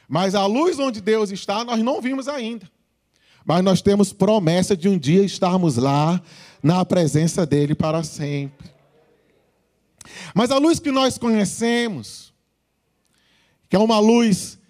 Mas 0.06 0.34
a 0.34 0.44
luz 0.44 0.78
onde 0.78 1.00
Deus 1.00 1.30
está, 1.30 1.64
nós 1.64 1.80
não 1.80 2.02
vimos 2.02 2.28
ainda. 2.28 2.70
Mas 3.46 3.64
nós 3.64 3.80
temos 3.80 4.12
promessa 4.12 4.76
de 4.76 4.90
um 4.90 4.98
dia 4.98 5.24
estarmos 5.24 5.78
lá, 5.78 6.20
na 6.62 6.84
presença 6.84 7.46
dEle 7.46 7.74
para 7.74 8.04
sempre. 8.04 8.70
Mas 10.34 10.50
a 10.50 10.58
luz 10.58 10.78
que 10.78 10.92
nós 10.92 11.16
conhecemos, 11.16 12.30
que 13.70 13.76
é 13.76 13.78
uma 13.78 13.98
luz 13.98 14.60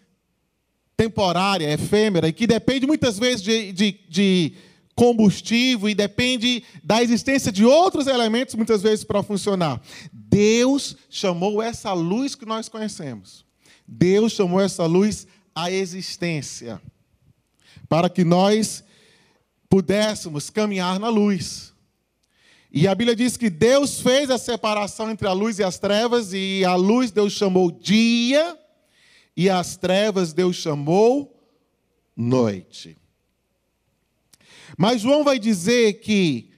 temporária, 1.02 1.72
efêmera, 1.72 2.28
e 2.28 2.32
que 2.32 2.46
depende 2.46 2.86
muitas 2.86 3.18
vezes 3.18 3.42
de, 3.42 3.72
de, 3.72 4.00
de 4.08 4.52
combustível 4.94 5.88
e 5.88 5.94
depende 5.94 6.62
da 6.82 7.02
existência 7.02 7.50
de 7.50 7.64
outros 7.64 8.06
elementos, 8.06 8.54
muitas 8.54 8.82
vezes, 8.82 9.04
para 9.04 9.22
funcionar. 9.22 9.80
Deus 10.12 10.96
chamou 11.10 11.60
essa 11.60 11.92
luz 11.92 12.36
que 12.36 12.46
nós 12.46 12.68
conhecemos. 12.68 13.44
Deus 13.86 14.32
chamou 14.32 14.60
essa 14.60 14.86
luz 14.86 15.26
à 15.52 15.72
existência, 15.72 16.80
para 17.88 18.08
que 18.08 18.22
nós 18.22 18.84
pudéssemos 19.68 20.50
caminhar 20.50 21.00
na 21.00 21.08
luz. 21.08 21.72
E 22.70 22.86
a 22.86 22.94
Bíblia 22.94 23.16
diz 23.16 23.36
que 23.36 23.50
Deus 23.50 24.00
fez 24.00 24.30
a 24.30 24.38
separação 24.38 25.10
entre 25.10 25.26
a 25.26 25.32
luz 25.32 25.58
e 25.58 25.64
as 25.64 25.78
trevas, 25.78 26.32
e 26.32 26.64
a 26.64 26.76
luz 26.76 27.10
Deus 27.10 27.32
chamou 27.32 27.72
dia, 27.72 28.56
e 29.36 29.48
as 29.48 29.76
trevas 29.76 30.32
Deus 30.32 30.56
chamou 30.56 31.40
noite. 32.16 32.96
Mas 34.76 35.02
João 35.02 35.24
vai 35.24 35.38
dizer 35.38 36.00
que 36.00 36.50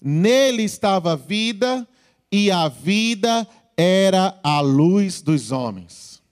nele 0.00 0.62
estava 0.62 1.12
a 1.12 1.16
vida 1.16 1.86
e 2.30 2.50
a 2.50 2.68
vida 2.68 3.46
era 3.76 4.38
a 4.42 4.60
luz 4.60 5.22
dos 5.22 5.52
homens. 5.52 6.22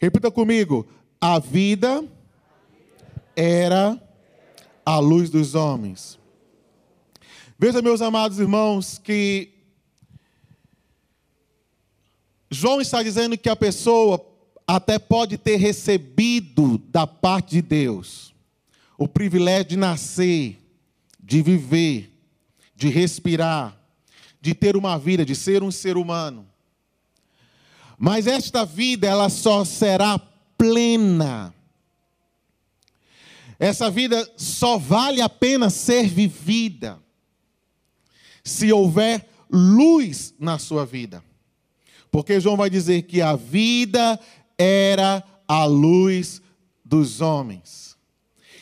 Repita 0.00 0.30
comigo: 0.30 0.86
a 1.20 1.38
vida 1.38 2.04
era 3.36 4.00
a 4.84 4.98
luz 4.98 5.30
dos 5.30 5.54
homens. 5.54 6.18
Veja, 7.58 7.80
meus 7.80 8.02
amados 8.02 8.38
irmãos, 8.38 8.98
que 8.98 9.54
João 12.50 12.80
está 12.80 13.02
dizendo 13.02 13.38
que 13.38 13.48
a 13.48 13.56
pessoa 13.56 14.18
até 14.66 14.98
pode 14.98 15.36
ter 15.36 15.56
recebido 15.56 16.78
da 16.88 17.06
parte 17.06 17.56
de 17.56 17.62
Deus 17.62 18.34
o 18.96 19.08
privilégio 19.08 19.70
de 19.70 19.76
nascer, 19.76 20.58
de 21.20 21.42
viver, 21.42 22.10
de 22.74 22.88
respirar, 22.88 23.76
de 24.40 24.54
ter 24.54 24.76
uma 24.76 24.98
vida, 24.98 25.24
de 25.24 25.34
ser 25.34 25.62
um 25.62 25.70
ser 25.70 25.96
humano. 25.96 26.46
Mas 27.98 28.26
esta 28.26 28.64
vida, 28.64 29.06
ela 29.06 29.28
só 29.28 29.64
será 29.64 30.18
plena. 30.56 31.54
Essa 33.58 33.90
vida 33.90 34.30
só 34.36 34.78
vale 34.78 35.20
a 35.20 35.28
pena 35.28 35.70
ser 35.70 36.08
vivida 36.08 37.00
se 38.42 38.72
houver 38.72 39.28
luz 39.50 40.34
na 40.38 40.58
sua 40.58 40.84
vida. 40.84 41.24
Porque 42.10 42.38
João 42.38 42.56
vai 42.56 42.68
dizer 42.68 43.02
que 43.02 43.22
a 43.22 43.34
vida 43.34 44.20
era 44.58 45.22
a 45.46 45.64
luz 45.64 46.40
dos 46.84 47.20
homens. 47.20 47.96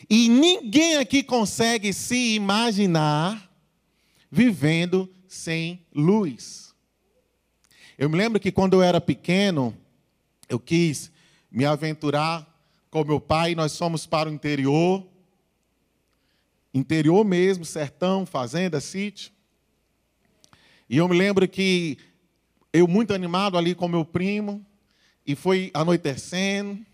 E 0.09 0.29
ninguém 0.29 0.97
aqui 0.97 1.23
consegue 1.23 1.93
se 1.93 2.35
imaginar 2.35 3.51
vivendo 4.31 5.09
sem 5.27 5.85
luz. 5.95 6.75
Eu 7.97 8.09
me 8.11 8.17
lembro 8.17 8.41
que 8.41 8.53
quando 8.53 8.75
eu 8.75 8.83
era 8.83 9.01
pequeno, 9.01 9.77
eu 10.49 10.59
quis 10.59 11.11
me 11.51 11.65
aventurar 11.65 12.49
com 12.91 13.05
meu 13.05 13.21
pai, 13.21 13.55
nós 13.55 13.77
fomos 13.77 14.07
para 14.07 14.29
o 14.29 14.33
interior, 14.33 15.07
interior 16.75 17.25
mesmo, 17.25 17.65
sertão, 17.65 18.27
fazenda, 18.27 18.81
sítio. 18.81 19.33
E 20.89 20.99
eu 20.99 21.09
me 21.09 21.17
lembro 21.17 21.49
que 21.49 21.97
eu 22.73 22.87
muito 22.87 23.15
animado 23.15 23.57
ali 23.57 23.75
com 23.75 23.89
meu 23.89 24.05
primo, 24.05 24.65
e 25.27 25.35
foi 25.35 25.71
anoitecendo. 25.73 26.85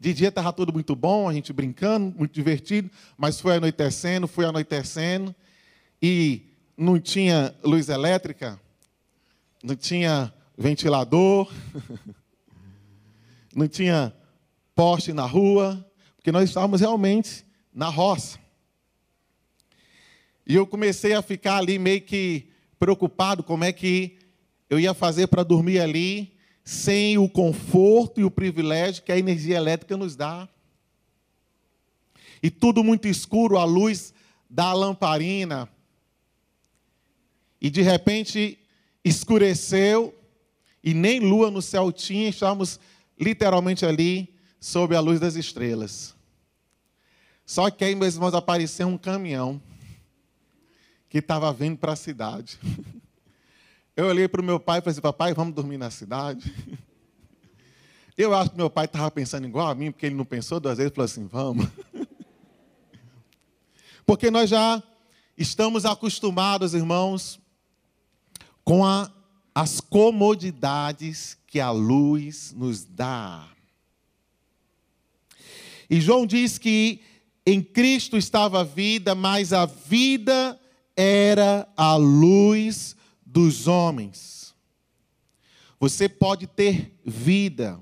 De 0.00 0.14
dia 0.14 0.28
estava 0.28 0.52
tudo 0.52 0.72
muito 0.72 0.94
bom, 0.94 1.28
a 1.28 1.32
gente 1.32 1.52
brincando, 1.52 2.16
muito 2.16 2.32
divertido, 2.32 2.88
mas 3.16 3.40
foi 3.40 3.56
anoitecendo, 3.56 4.28
foi 4.28 4.44
anoitecendo, 4.44 5.34
e 6.00 6.42
não 6.76 7.00
tinha 7.00 7.52
luz 7.64 7.88
elétrica, 7.88 8.60
não 9.62 9.74
tinha 9.74 10.32
ventilador, 10.56 11.52
não 13.54 13.66
tinha 13.66 14.14
poste 14.72 15.12
na 15.12 15.26
rua, 15.26 15.84
porque 16.16 16.30
nós 16.30 16.48
estávamos 16.48 16.80
realmente 16.80 17.44
na 17.74 17.88
roça. 17.88 18.38
E 20.46 20.54
eu 20.54 20.64
comecei 20.64 21.12
a 21.12 21.22
ficar 21.22 21.56
ali 21.56 21.76
meio 21.78 22.00
que 22.00 22.48
preocupado 22.78 23.42
como 23.42 23.64
é 23.64 23.72
que 23.72 24.16
eu 24.70 24.78
ia 24.78 24.94
fazer 24.94 25.26
para 25.26 25.42
dormir 25.42 25.80
ali 25.80 26.37
sem 26.68 27.16
o 27.16 27.26
conforto 27.26 28.20
e 28.20 28.24
o 28.24 28.30
privilégio 28.30 29.02
que 29.02 29.10
a 29.10 29.18
energia 29.18 29.56
elétrica 29.56 29.96
nos 29.96 30.14
dá. 30.14 30.46
E 32.42 32.50
tudo 32.50 32.84
muito 32.84 33.08
escuro, 33.08 33.56
a 33.56 33.64
luz 33.64 34.12
da 34.50 34.74
lamparina. 34.74 35.66
E 37.58 37.70
de 37.70 37.80
repente 37.80 38.58
escureceu 39.02 40.14
e 40.84 40.92
nem 40.92 41.20
lua 41.20 41.50
no 41.50 41.62
céu 41.62 41.90
tinha, 41.90 42.28
estávamos 42.28 42.78
literalmente 43.18 43.86
ali 43.86 44.34
sob 44.60 44.94
a 44.94 45.00
luz 45.00 45.18
das 45.18 45.36
estrelas. 45.36 46.14
Só 47.46 47.70
que 47.70 47.82
aí, 47.82 47.94
meus 47.94 48.12
irmãos, 48.12 48.34
apareceu 48.34 48.88
um 48.88 48.98
caminhão 48.98 49.58
que 51.08 51.16
estava 51.16 51.50
vindo 51.50 51.78
para 51.78 51.94
a 51.94 51.96
cidade. 51.96 52.58
Eu 53.98 54.06
olhei 54.06 54.28
para 54.28 54.40
o 54.40 54.44
meu 54.44 54.60
pai 54.60 54.78
e 54.78 54.80
falei 54.80 54.92
assim, 54.92 55.00
papai, 55.00 55.34
vamos 55.34 55.52
dormir 55.52 55.76
na 55.76 55.90
cidade? 55.90 56.54
Eu 58.16 58.32
acho 58.32 58.52
que 58.52 58.56
meu 58.56 58.70
pai 58.70 58.84
estava 58.84 59.10
pensando 59.10 59.44
igual 59.44 59.66
a 59.66 59.74
mim, 59.74 59.90
porque 59.90 60.06
ele 60.06 60.14
não 60.14 60.24
pensou 60.24 60.60
duas 60.60 60.78
vezes, 60.78 60.92
falou 60.94 61.04
assim, 61.04 61.26
vamos. 61.26 61.66
Porque 64.06 64.30
nós 64.30 64.50
já 64.50 64.80
estamos 65.36 65.84
acostumados, 65.84 66.74
irmãos, 66.74 67.40
com 68.62 68.86
a, 68.86 69.10
as 69.52 69.80
comodidades 69.80 71.36
que 71.44 71.58
a 71.58 71.72
luz 71.72 72.54
nos 72.56 72.84
dá. 72.84 73.48
E 75.90 76.00
João 76.00 76.24
diz 76.24 76.56
que 76.56 77.00
em 77.44 77.60
Cristo 77.60 78.16
estava 78.16 78.60
a 78.60 78.64
vida, 78.64 79.16
mas 79.16 79.52
a 79.52 79.66
vida 79.66 80.56
era 80.96 81.68
a 81.76 81.96
luz 81.96 82.96
dos 83.38 83.68
homens. 83.68 84.52
Você 85.78 86.08
pode 86.08 86.48
ter 86.48 86.92
vida, 87.06 87.80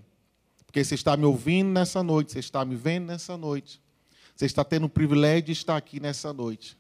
porque 0.66 0.84
você 0.84 0.94
está 0.94 1.16
me 1.16 1.24
ouvindo 1.24 1.70
nessa 1.70 2.02
noite, 2.02 2.32
você 2.32 2.40
está 2.40 2.62
me 2.62 2.76
vendo 2.76 3.06
nessa 3.06 3.38
noite, 3.38 3.80
você 4.34 4.44
está 4.44 4.62
tendo 4.62 4.84
o 4.84 4.90
privilégio 4.90 5.46
de 5.46 5.52
estar 5.52 5.74
aqui 5.74 5.98
nessa 5.98 6.30
noite. 6.30 6.76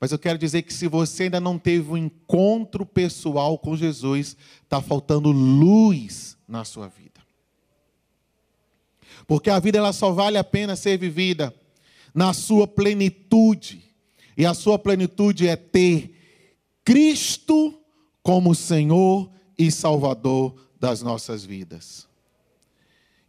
Mas 0.00 0.10
eu 0.10 0.18
quero 0.18 0.38
dizer 0.38 0.62
que 0.62 0.72
se 0.72 0.88
você 0.88 1.24
ainda 1.24 1.38
não 1.38 1.58
teve 1.58 1.90
um 1.90 1.98
encontro 1.98 2.86
pessoal 2.86 3.58
com 3.58 3.76
Jesus, 3.76 4.38
está 4.62 4.80
faltando 4.80 5.30
luz 5.30 6.38
na 6.48 6.64
sua 6.64 6.88
vida. 6.88 7.20
Porque 9.26 9.50
a 9.50 9.58
vida 9.58 9.76
ela 9.76 9.92
só 9.92 10.12
vale 10.12 10.38
a 10.38 10.44
pena 10.44 10.76
ser 10.76 10.98
vivida 10.98 11.54
na 12.14 12.32
sua 12.32 12.66
plenitude. 12.66 13.84
E 14.34 14.46
a 14.46 14.54
sua 14.54 14.78
plenitude 14.78 15.46
é 15.46 15.56
ter 15.56 16.18
Cristo 16.82 17.83
como 18.24 18.54
Senhor 18.54 19.30
e 19.56 19.70
Salvador 19.70 20.56
das 20.80 21.02
nossas 21.02 21.44
vidas. 21.44 22.08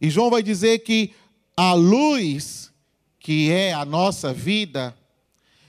E 0.00 0.08
João 0.08 0.30
vai 0.30 0.42
dizer 0.42 0.78
que 0.78 1.12
a 1.54 1.74
luz, 1.74 2.72
que 3.20 3.52
é 3.52 3.74
a 3.74 3.84
nossa 3.84 4.32
vida, 4.32 4.96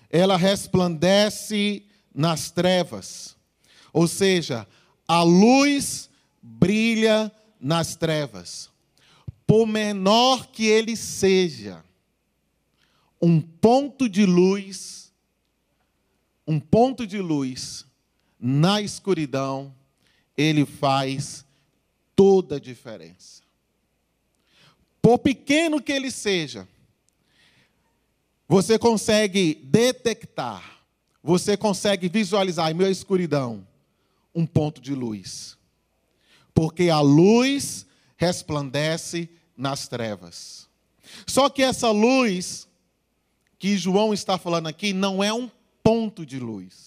ela 0.10 0.38
resplandece 0.38 1.84
nas 2.16 2.50
trevas. 2.50 3.36
Ou 3.92 4.08
seja, 4.08 4.66
a 5.06 5.22
luz 5.24 6.10
brilha 6.42 7.30
nas 7.60 7.98
trevas. 7.98 8.70
Por 9.46 9.68
menor 9.68 10.48
que 10.48 10.66
ele 10.66 10.96
seja, 10.96 11.84
um 13.22 13.42
ponto 13.42 14.08
de 14.08 14.26
luz, 14.26 15.12
um 16.48 16.62
ponto 16.62 17.06
de 17.06 17.20
luz 17.20 17.87
na 18.40 18.82
escuridão, 18.82 19.74
ele 20.36 20.66
faz 20.66 21.46
toda 22.16 22.58
a 22.58 22.60
diferença. 22.60 23.42
Por 25.02 25.20
pequeno 25.20 25.82
que 25.82 25.92
ele 25.92 26.12
seja, 26.12 26.68
você 28.48 28.78
consegue 28.78 29.56
detectar, 29.64 30.82
você 31.22 31.58
consegue 31.58 32.08
visualizar 32.08 32.72
em 32.72 32.84
à 32.84 32.90
escuridão 32.90 33.68
um 34.34 34.46
ponto 34.46 34.80
de 34.80 34.94
luz. 34.94 35.58
Porque 36.54 36.90
a 36.90 37.00
luz 37.00 37.86
resplandece 38.16 39.30
nas 39.56 39.88
trevas. 39.88 40.68
Só 41.26 41.50
que 41.50 41.64
essa 41.64 41.90
luz 41.90 42.68
que 43.60 43.78
João 43.78 44.14
está 44.14 44.38
falando 44.38 44.68
aqui 44.68 44.94
não 44.94 45.24
é 45.24 45.34
um 45.34 45.50
ponto 45.84 46.26
de 46.26 46.40
luz. 46.40 46.87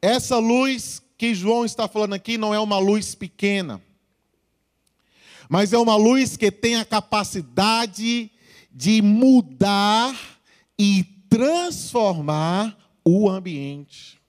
Essa 0.00 0.38
luz 0.38 1.02
que 1.16 1.34
João 1.34 1.64
está 1.64 1.88
falando 1.88 2.14
aqui 2.14 2.38
não 2.38 2.54
é 2.54 2.60
uma 2.60 2.78
luz 2.78 3.14
pequena, 3.14 3.82
mas 5.48 5.72
é 5.72 5.78
uma 5.78 5.96
luz 5.96 6.36
que 6.36 6.52
tem 6.52 6.76
a 6.76 6.84
capacidade 6.84 8.30
de 8.72 9.02
mudar 9.02 10.16
e 10.78 11.02
transformar 11.28 12.76
o 13.04 13.28
ambiente. 13.28 14.20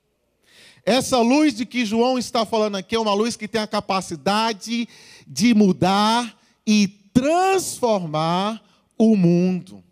Essa 0.83 1.19
luz 1.19 1.53
de 1.53 1.67
que 1.67 1.85
João 1.85 2.17
está 2.17 2.45
falando 2.45 2.77
aqui 2.77 2.95
é 2.95 2.99
uma 2.99 3.13
luz 3.13 3.35
que 3.35 3.47
tem 3.47 3.61
a 3.61 3.67
capacidade 3.67 4.89
de 5.27 5.53
mudar 5.53 6.35
e 6.65 6.87
transformar 7.13 8.59
o 8.97 9.15
mundo. 9.15 9.83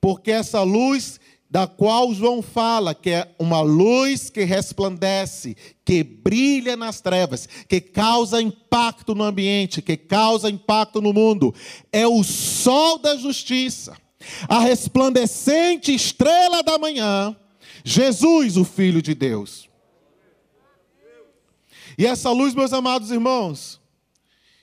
Porque 0.00 0.30
essa 0.30 0.62
luz 0.62 1.18
da 1.50 1.66
qual 1.66 2.14
João 2.14 2.40
fala 2.40 2.94
que 2.94 3.10
é 3.10 3.34
uma 3.36 3.60
luz 3.60 4.30
que 4.30 4.44
resplandece, 4.44 5.56
que 5.84 6.04
brilha 6.04 6.76
nas 6.76 7.00
trevas, 7.00 7.48
que 7.68 7.80
causa 7.80 8.40
impacto 8.40 9.16
no 9.16 9.24
ambiente, 9.24 9.82
que 9.82 9.96
causa 9.96 10.48
impacto 10.48 11.02
no 11.02 11.12
mundo, 11.12 11.52
é 11.92 12.06
o 12.06 12.22
sol 12.22 12.98
da 12.98 13.16
justiça, 13.16 13.96
a 14.48 14.60
resplandecente 14.60 15.92
estrela 15.92 16.62
da 16.62 16.78
manhã, 16.78 17.36
Jesus, 17.84 18.56
o 18.56 18.64
Filho 18.64 19.02
de 19.02 19.14
Deus. 19.14 19.68
E 21.98 22.06
essa 22.06 22.30
luz, 22.30 22.54
meus 22.54 22.72
amados 22.72 23.10
irmãos, 23.10 23.80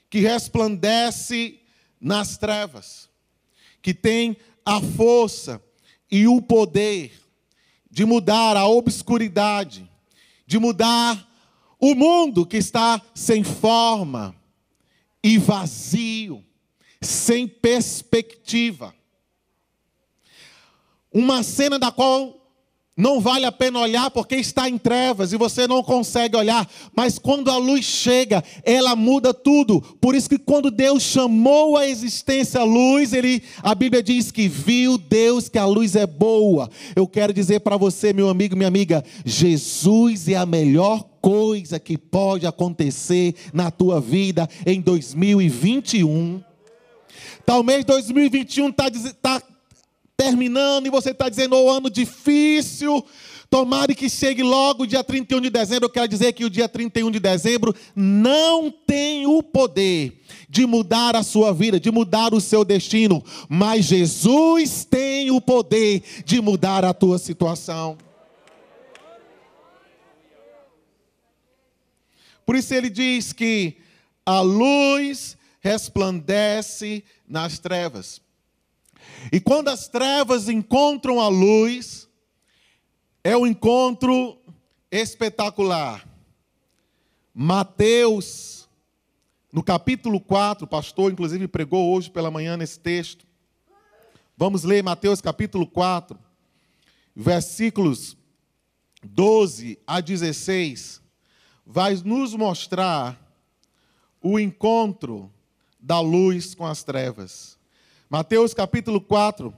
que 0.09 0.19
resplandece 0.19 1.59
nas 1.99 2.37
trevas, 2.37 3.09
que 3.81 3.93
tem 3.93 4.37
a 4.65 4.79
força, 4.79 5.61
e 6.09 6.27
o 6.27 6.41
poder 6.41 7.11
de 7.89 8.05
mudar 8.05 8.55
a 8.55 8.67
obscuridade, 8.67 9.89
de 10.45 10.57
mudar 10.59 11.27
O 11.79 11.93
mundo 11.93 12.45
que 12.45 12.57
está 12.57 13.01
sem 13.13 13.43
forma 13.43 14.35
e 15.23 15.37
vazio, 15.37 16.43
sem 16.99 17.47
perspectiva. 17.47 18.95
Uma 21.11 21.43
cena 21.43 21.77
da 21.77 21.91
qual 21.91 22.36
não 22.97 23.21
vale 23.21 23.45
a 23.45 23.51
pena 23.51 23.79
olhar 23.79 24.09
porque 24.09 24.35
está 24.35 24.67
em 24.67 24.75
trevas 24.75 25.31
e 25.31 25.37
você 25.37 25.67
não 25.67 25.83
consegue 25.83 26.35
olhar, 26.35 26.67
mas 26.95 27.19
quando 27.19 27.51
a 27.51 27.57
luz 27.57 27.85
chega, 27.85 28.43
ela 28.63 28.95
muda 28.95 29.35
tudo. 29.35 29.79
Por 30.01 30.15
isso 30.15 30.27
que 30.27 30.39
quando 30.39 30.71
Deus 30.71 31.03
chamou 31.03 31.77
a 31.77 31.87
existência 31.87 32.61
a 32.61 32.63
luz, 32.63 33.13
ele, 33.13 33.43
a 33.61 33.75
Bíblia 33.75 34.01
diz 34.01 34.31
que 34.31 34.47
viu 34.47 34.97
Deus 34.97 35.47
que 35.47 35.59
a 35.59 35.65
luz 35.65 35.95
é 35.95 36.07
boa. 36.07 36.69
Eu 36.95 37.07
quero 37.07 37.31
dizer 37.31 37.59
para 37.59 37.77
você, 37.77 38.11
meu 38.11 38.29
amigo, 38.29 38.55
minha 38.55 38.67
amiga, 38.67 39.03
Jesus 39.23 40.27
é 40.27 40.35
a 40.35 40.45
melhor 40.45 41.03
coisa 41.21 41.79
que 41.79 41.97
pode 41.97 42.47
acontecer 42.47 43.35
na 43.53 43.69
tua 43.69 44.01
vida 44.01 44.49
em 44.65 44.81
2021. 44.81 46.41
Talvez 47.45 47.85
2021 47.85 48.69
está 48.69 48.89
tá 49.21 49.41
terminando 50.17 50.87
e 50.87 50.89
você 50.89 51.11
está 51.11 51.29
dizendo, 51.29 51.55
o 51.55 51.65
oh, 51.65 51.69
ano 51.69 51.91
difícil, 51.91 53.05
tomara 53.51 53.93
que 53.93 54.09
chegue 54.09 54.41
logo 54.41 54.83
o 54.83 54.87
dia 54.87 55.03
31 55.03 55.39
de 55.39 55.51
dezembro. 55.51 55.85
Eu 55.85 55.91
quero 55.91 56.07
dizer 56.07 56.33
que 56.33 56.43
o 56.43 56.49
dia 56.49 56.67
31 56.67 57.11
de 57.11 57.19
dezembro 57.19 57.75
não 57.95 58.71
tem 58.71 59.27
o 59.27 59.43
poder 59.43 60.23
de 60.49 60.65
mudar 60.65 61.15
a 61.15 61.21
sua 61.21 61.53
vida, 61.53 61.79
de 61.79 61.91
mudar 61.91 62.33
o 62.33 62.41
seu 62.41 62.65
destino, 62.65 63.23
mas 63.47 63.85
Jesus 63.85 64.83
tem 64.83 65.29
o 65.29 65.39
poder 65.39 66.03
de 66.25 66.41
mudar 66.41 66.83
a 66.83 66.95
tua 66.95 67.19
situação. 67.19 67.95
Por 72.43 72.55
isso 72.55 72.73
ele 72.73 72.89
diz 72.89 73.33
que 73.33 73.77
a 74.25 74.39
luz 74.39 75.37
resplandece 75.59 77.03
nas 77.27 77.59
trevas. 77.59 78.25
E 79.31 79.39
quando 79.39 79.69
as 79.69 79.87
trevas 79.87 80.49
encontram 80.49 81.19
a 81.19 81.27
luz, 81.27 82.07
é 83.23 83.35
um 83.35 83.45
encontro 83.45 84.39
espetacular. 84.91 86.07
Mateus, 87.33 88.67
no 89.51 89.61
capítulo 89.61 90.19
4, 90.19 90.65
o 90.65 90.67
pastor 90.67 91.11
inclusive 91.11 91.47
pregou 91.47 91.93
hoje 91.93 92.09
pela 92.09 92.31
manhã 92.31 92.57
nesse 92.57 92.79
texto. 92.79 93.25
Vamos 94.35 94.63
ler 94.63 94.83
Mateus 94.83 95.19
capítulo 95.19 95.67
4, 95.67 96.17
versículos 97.15 98.15
12 99.03 99.79
a 99.85 99.99
16. 99.99 101.01
Vai 101.65 101.95
nos 102.05 102.33
mostrar 102.33 103.19
o 104.21 104.39
encontro 104.39 105.31
da 105.79 105.99
luz 105.99 106.55
com 106.55 106.65
as 106.65 106.83
trevas. 106.83 107.56
Mateus 108.09 108.53
capítulo 108.53 109.01
4, 109.01 109.53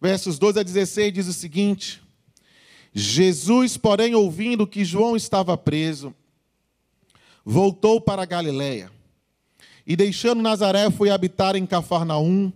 versos 0.00 0.36
12 0.36 0.58
a 0.58 0.62
16 0.64 1.12
diz 1.12 1.28
o 1.28 1.32
seguinte: 1.32 2.02
Jesus, 2.92 3.76
porém, 3.76 4.16
ouvindo 4.16 4.66
que 4.66 4.84
João 4.84 5.14
estava 5.14 5.56
preso, 5.56 6.12
voltou 7.44 8.00
para 8.00 8.24
Galiléia 8.24 8.90
e 9.86 9.94
deixando 9.94 10.42
Nazaré 10.42 10.90
foi 10.90 11.10
habitar 11.10 11.54
em 11.54 11.64
Cafarnaum, 11.64 12.52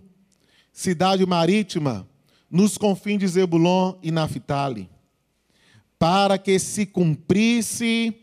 cidade 0.73 1.25
marítima, 1.25 2.05
nos 2.51 2.77
confins 2.77 3.19
de 3.19 3.27
Zebulon 3.27 3.95
e 4.03 4.11
Naphtali, 4.11 4.89
para 5.97 6.37
que 6.37 6.59
se 6.59 6.85
cumprisse 6.85 8.13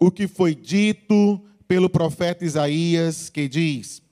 o 0.00 0.10
que 0.10 0.26
foi 0.26 0.54
dito 0.54 1.42
pelo 1.68 1.90
profeta 1.90 2.42
Isaías, 2.42 3.28
que 3.28 3.48
diz: 3.48 4.02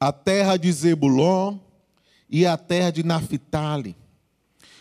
a 0.00 0.12
terra 0.12 0.56
de 0.56 0.70
Zebulon 0.70 1.58
e 2.30 2.46
a 2.46 2.56
terra 2.56 2.90
de 2.90 3.02
Naphtali, 3.02 3.96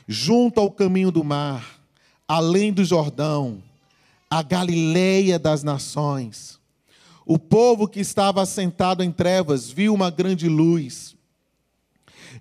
junto 0.07 0.59
ao 0.59 0.71
caminho 0.71 1.11
do 1.11 1.23
mar, 1.23 1.81
além 2.27 2.71
do 2.71 2.83
Jordão, 2.83 3.63
a 4.29 4.41
Galileia 4.41 5.39
das 5.39 5.63
nações. 5.63 6.59
O 7.25 7.37
povo 7.37 7.87
que 7.87 7.99
estava 7.99 8.41
assentado 8.41 9.03
em 9.03 9.11
trevas 9.11 9.69
viu 9.69 9.93
uma 9.93 10.09
grande 10.09 10.47
luz. 10.47 11.15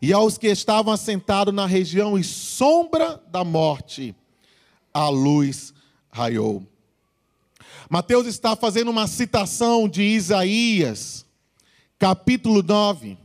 E 0.01 0.13
aos 0.13 0.37
que 0.37 0.47
estavam 0.47 0.93
assentados 0.93 1.55
na 1.55 1.67
região 1.67 2.19
e 2.19 2.23
sombra 2.23 3.21
da 3.31 3.43
morte, 3.43 4.15
a 4.93 5.09
luz 5.09 5.73
raiou. 6.11 6.63
Mateus 7.91 8.27
está 8.27 8.55
fazendo 8.55 8.91
uma 8.91 9.07
citação 9.07 9.89
de 9.89 10.03
Isaías, 10.03 11.26
capítulo 11.99 12.63
9 12.63 13.17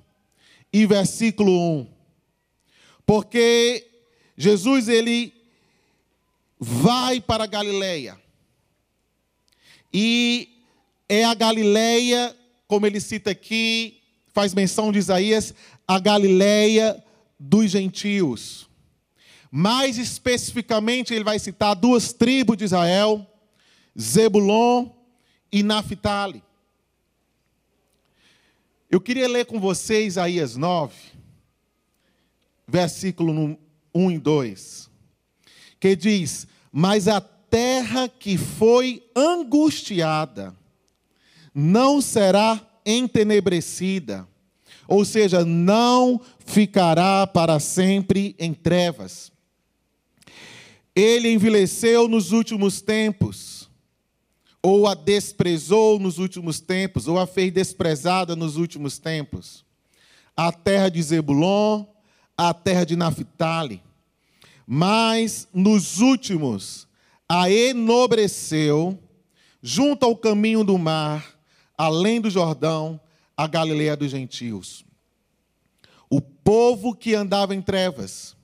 e 0.71 0.85
versículo 0.85 1.51
1. 1.51 1.87
Porque 3.05 3.87
Jesus 4.37 4.87
ele 4.87 5.33
vai 6.59 7.19
para 7.19 7.43
a 7.43 7.47
Galileia. 7.47 8.19
E 9.93 10.49
é 11.09 11.25
a 11.25 11.33
Galileia, 11.33 12.35
como 12.67 12.85
ele 12.85 13.01
cita 13.01 13.31
aqui, 13.31 14.01
faz 14.33 14.53
menção 14.53 14.91
de 14.91 14.99
Isaías, 14.99 15.53
a 15.87 15.99
Galileia 15.99 17.03
dos 17.37 17.71
gentios. 17.71 18.69
Mais 19.51 19.97
especificamente, 19.97 21.13
ele 21.13 21.25
vai 21.25 21.37
citar 21.37 21.75
duas 21.75 22.13
tribos 22.13 22.55
de 22.55 22.63
Israel, 22.63 23.27
Zebulon 23.99 24.89
e 25.51 25.61
Naphtali. 25.61 26.41
Eu 28.91 28.99
queria 28.99 29.25
ler 29.25 29.45
com 29.45 29.57
vocês 29.57 30.15
Isaías 30.15 30.57
9, 30.57 30.93
versículo 32.67 33.57
1 33.95 34.11
e 34.11 34.19
2, 34.19 34.89
que 35.79 35.95
diz: 35.95 36.45
Mas 36.73 37.07
a 37.07 37.21
terra 37.21 38.09
que 38.09 38.37
foi 38.37 39.01
angustiada 39.15 40.53
não 41.55 42.01
será 42.01 42.59
entenebrecida, 42.85 44.27
ou 44.85 45.05
seja, 45.05 45.45
não 45.45 46.19
ficará 46.45 47.25
para 47.25 47.61
sempre 47.61 48.35
em 48.37 48.53
trevas. 48.53 49.31
Ele 50.93 51.31
envelheceu 51.31 52.09
nos 52.09 52.33
últimos 52.33 52.81
tempos 52.81 53.50
ou 54.61 54.87
a 54.87 54.93
desprezou 54.93 55.97
nos 55.99 56.19
últimos 56.19 56.59
tempos, 56.59 57.07
ou 57.07 57.17
a 57.19 57.25
fez 57.25 57.51
desprezada 57.51 58.35
nos 58.35 58.57
últimos 58.57 58.99
tempos. 58.99 59.65
A 60.37 60.51
terra 60.51 60.89
de 60.89 61.01
Zebulon, 61.01 61.85
a 62.37 62.53
terra 62.53 62.85
de 62.85 62.95
Naphtali. 62.95 63.81
Mas 64.67 65.47
nos 65.53 65.99
últimos 65.99 66.87
a 67.27 67.49
enobreceu, 67.49 68.99
junto 69.61 70.05
ao 70.05 70.15
caminho 70.15 70.63
do 70.63 70.77
mar, 70.77 71.39
além 71.77 72.21
do 72.21 72.29
Jordão, 72.29 72.99
a 73.35 73.47
Galileia 73.47 73.95
dos 73.95 74.11
gentios. 74.11 74.85
O 76.09 76.21
povo 76.21 76.93
que 76.93 77.15
andava 77.15 77.55
em 77.55 77.61
trevas 77.61 78.35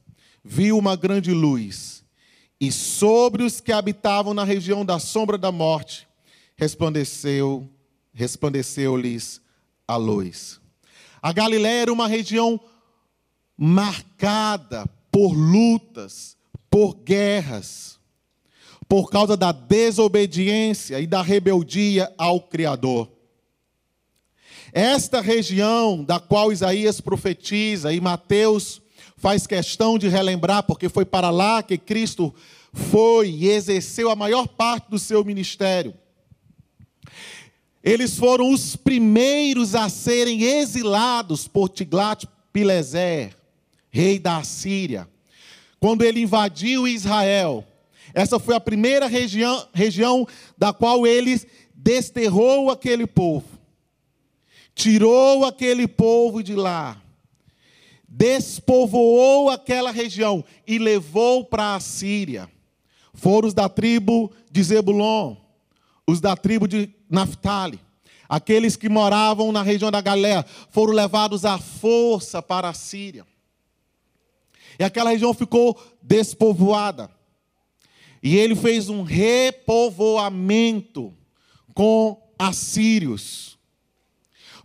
viu 0.44 0.78
uma 0.78 0.96
grande 0.96 1.34
luz, 1.34 2.04
e 2.60 2.72
sobre 2.72 3.44
os 3.44 3.60
que 3.60 3.72
habitavam 3.72 4.34
na 4.34 4.44
região 4.44 4.84
da 4.84 4.98
sombra 4.98 5.38
da 5.38 5.52
morte 5.52 6.07
resplandeceu, 6.58 7.70
resplandeceu-lhes 8.14 9.40
a 9.88 9.96
luz. 9.96 10.60
A 11.22 11.32
Galiléia 11.32 11.84
era 11.84 11.94
uma 11.94 12.08
região 12.08 12.60
marcada 13.56 14.88
por 15.12 15.34
lutas, 15.34 16.36
por 16.70 16.96
guerras, 16.96 18.00
por 18.88 19.10
causa 19.10 19.38
da 19.38 19.52
desobediência 19.52 21.00
e 21.00 21.08
da 21.08 21.22
rebeldia 21.22 22.12
ao 22.18 22.42
Criador. 22.42 23.12
Esta 24.74 25.22
região 25.22 26.04
da 26.04 26.20
qual 26.20 26.52
Isaías 26.52 27.00
profetiza 27.00 27.94
e 27.94 28.02
Mateus 28.02 28.82
faz 29.16 29.48
questão 29.48 29.98
de 29.98 30.08
relembrar, 30.08 30.64
porque 30.64 30.90
foi 30.90 31.06
para 31.06 31.30
lá 31.30 31.64
que 31.64 31.78
Cristo 31.78 32.34
foi 32.72 33.30
e 33.30 33.48
exerceu 33.48 34.10
a 34.10 34.16
maior 34.16 34.48
parte 34.48 34.90
do 34.90 35.00
seu 35.00 35.24
ministério. 35.24 35.94
Eles 37.88 38.18
foram 38.18 38.52
os 38.52 38.76
primeiros 38.76 39.74
a 39.74 39.88
serem 39.88 40.44
exilados 40.44 41.48
por 41.48 41.70
Tiglat-Pileser, 41.70 43.34
rei 43.90 44.20
da 44.20 44.40
Assíria. 44.40 45.08
Quando 45.80 46.04
ele 46.04 46.20
invadiu 46.20 46.86
Israel, 46.86 47.66
essa 48.14 48.40
foi 48.40 48.56
a 48.56 48.60
primeira 48.60 49.08
região, 49.08 49.66
região 49.74 50.28
da 50.58 50.74
qual 50.74 51.08
ele 51.08 51.40
desterrou 51.74 52.70
aquele 52.70 53.08
povo. 53.08 53.48
Tirou 54.76 55.46
aquele 55.46 55.88
povo 55.88 56.44
de 56.44 56.56
lá. 56.56 57.02
Despovoou 58.06 59.50
aquela 59.50 59.92
região 59.92 60.44
e 60.68 60.78
levou 60.78 61.46
para 61.46 61.76
a 61.76 61.80
Síria. 61.80 62.52
Foram 63.14 63.48
os 63.48 63.54
da 63.54 63.70
tribo 63.70 64.30
de 64.52 64.62
Zebulon 64.62 65.38
os 66.08 66.22
da 66.22 66.38
tribo 66.38 66.68
de 66.68 66.90
Naphtali, 67.10 67.80
aqueles 68.28 68.76
que 68.76 68.90
moravam 68.90 69.52
na 69.52 69.64
região 69.64 69.90
da 69.90 70.02
Galiléia, 70.02 70.46
foram 70.70 70.94
levados 70.94 71.46
à 71.46 71.58
força 71.58 72.42
para 72.42 72.70
a 72.70 72.74
Síria. 72.74 73.26
E 74.80 74.84
aquela 74.84 75.10
região 75.10 75.34
ficou 75.34 75.76
despovoada. 76.02 77.10
E 78.22 78.36
ele 78.36 78.56
fez 78.56 78.90
um 78.90 79.04
repovoamento 79.04 81.14
com 81.74 82.22
assírios. 82.38 83.58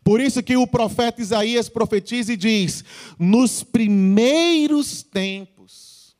Por 0.05 0.20
isso 0.20 0.42
que 0.42 0.57
o 0.57 0.66
profeta 0.66 1.22
Isaías 1.22 1.68
profetiza 1.68 2.33
e 2.33 2.37
diz: 2.37 2.85
nos 3.18 3.62
primeiros 3.62 5.02
tempos, 5.02 6.16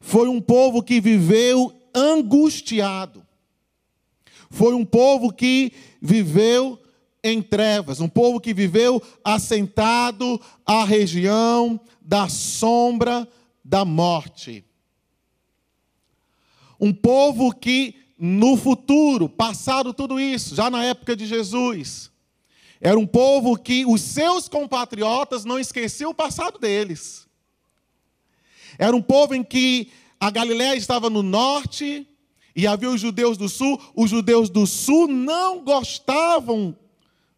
foi 0.00 0.28
um 0.28 0.40
povo 0.40 0.82
que 0.82 1.00
viveu 1.00 1.72
angustiado, 1.94 3.24
foi 4.50 4.74
um 4.74 4.84
povo 4.84 5.32
que 5.32 5.72
viveu 6.00 6.80
em 7.22 7.42
trevas, 7.42 8.00
um 8.00 8.08
povo 8.08 8.40
que 8.40 8.54
viveu 8.54 9.02
assentado 9.24 10.40
à 10.64 10.84
região 10.84 11.80
da 12.00 12.28
sombra 12.28 13.28
da 13.64 13.84
morte. 13.84 14.64
Um 16.80 16.92
povo 16.92 17.54
que 17.54 17.94
no 18.18 18.56
futuro, 18.56 19.28
passado 19.28 19.92
tudo 19.92 20.18
isso, 20.18 20.54
já 20.54 20.70
na 20.70 20.84
época 20.84 21.14
de 21.14 21.26
Jesus, 21.26 22.10
era 22.80 22.98
um 22.98 23.06
povo 23.06 23.56
que 23.56 23.84
os 23.84 24.00
seus 24.00 24.48
compatriotas 24.48 25.44
não 25.44 25.58
esqueciam 25.58 26.10
o 26.10 26.14
passado 26.14 26.58
deles. 26.58 27.26
Era 28.78 28.96
um 28.96 29.02
povo 29.02 29.34
em 29.34 29.42
que 29.42 29.90
a 30.18 30.30
Galiléia 30.30 30.76
estava 30.76 31.10
no 31.10 31.22
norte 31.22 32.07
e 32.58 32.66
havia 32.66 32.90
os 32.90 33.00
judeus 33.00 33.38
do 33.38 33.48
sul. 33.48 33.80
Os 33.94 34.10
judeus 34.10 34.50
do 34.50 34.66
sul 34.66 35.06
não 35.06 35.62
gostavam 35.62 36.76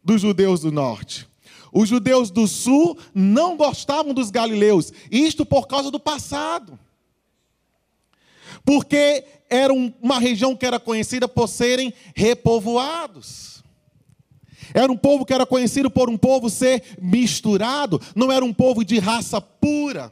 dos 0.03 0.19
judeus 0.19 0.61
do 0.61 0.71
norte. 0.71 1.27
Os 1.71 1.87
judeus 1.87 2.31
do 2.31 2.47
sul 2.47 2.97
não 3.13 3.55
gostavam 3.55 4.15
dos 4.15 4.31
galileus, 4.31 4.91
isto 5.11 5.45
por 5.45 5.67
causa 5.67 5.91
do 5.91 5.99
passado. 5.99 6.77
Porque 8.65 9.23
era 9.47 9.71
uma 9.71 10.17
região 10.17 10.55
que 10.55 10.65
era 10.65 10.79
conhecida 10.79 11.27
por 11.27 11.47
serem 11.47 11.93
repovoados. 12.15 13.63
Era 14.73 14.91
um 14.91 14.97
povo 14.97 15.23
que 15.23 15.35
era 15.35 15.45
conhecido 15.45 15.91
por 15.91 16.09
um 16.09 16.17
povo 16.17 16.49
ser 16.49 16.97
misturado, 16.99 18.01
não 18.15 18.31
era 18.31 18.43
um 18.43 18.51
povo 18.53 18.83
de 18.83 18.97
raça 18.97 19.39
pura. 19.39 20.11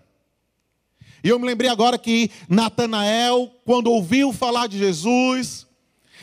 E 1.23 1.29
eu 1.29 1.39
me 1.39 1.45
lembrei 1.45 1.69
agora 1.69 1.97
que 1.97 2.31
Natanael, 2.47 3.51
quando 3.65 3.91
ouviu 3.91 4.31
falar 4.31 4.67
de 4.67 4.77
Jesus, 4.77 5.67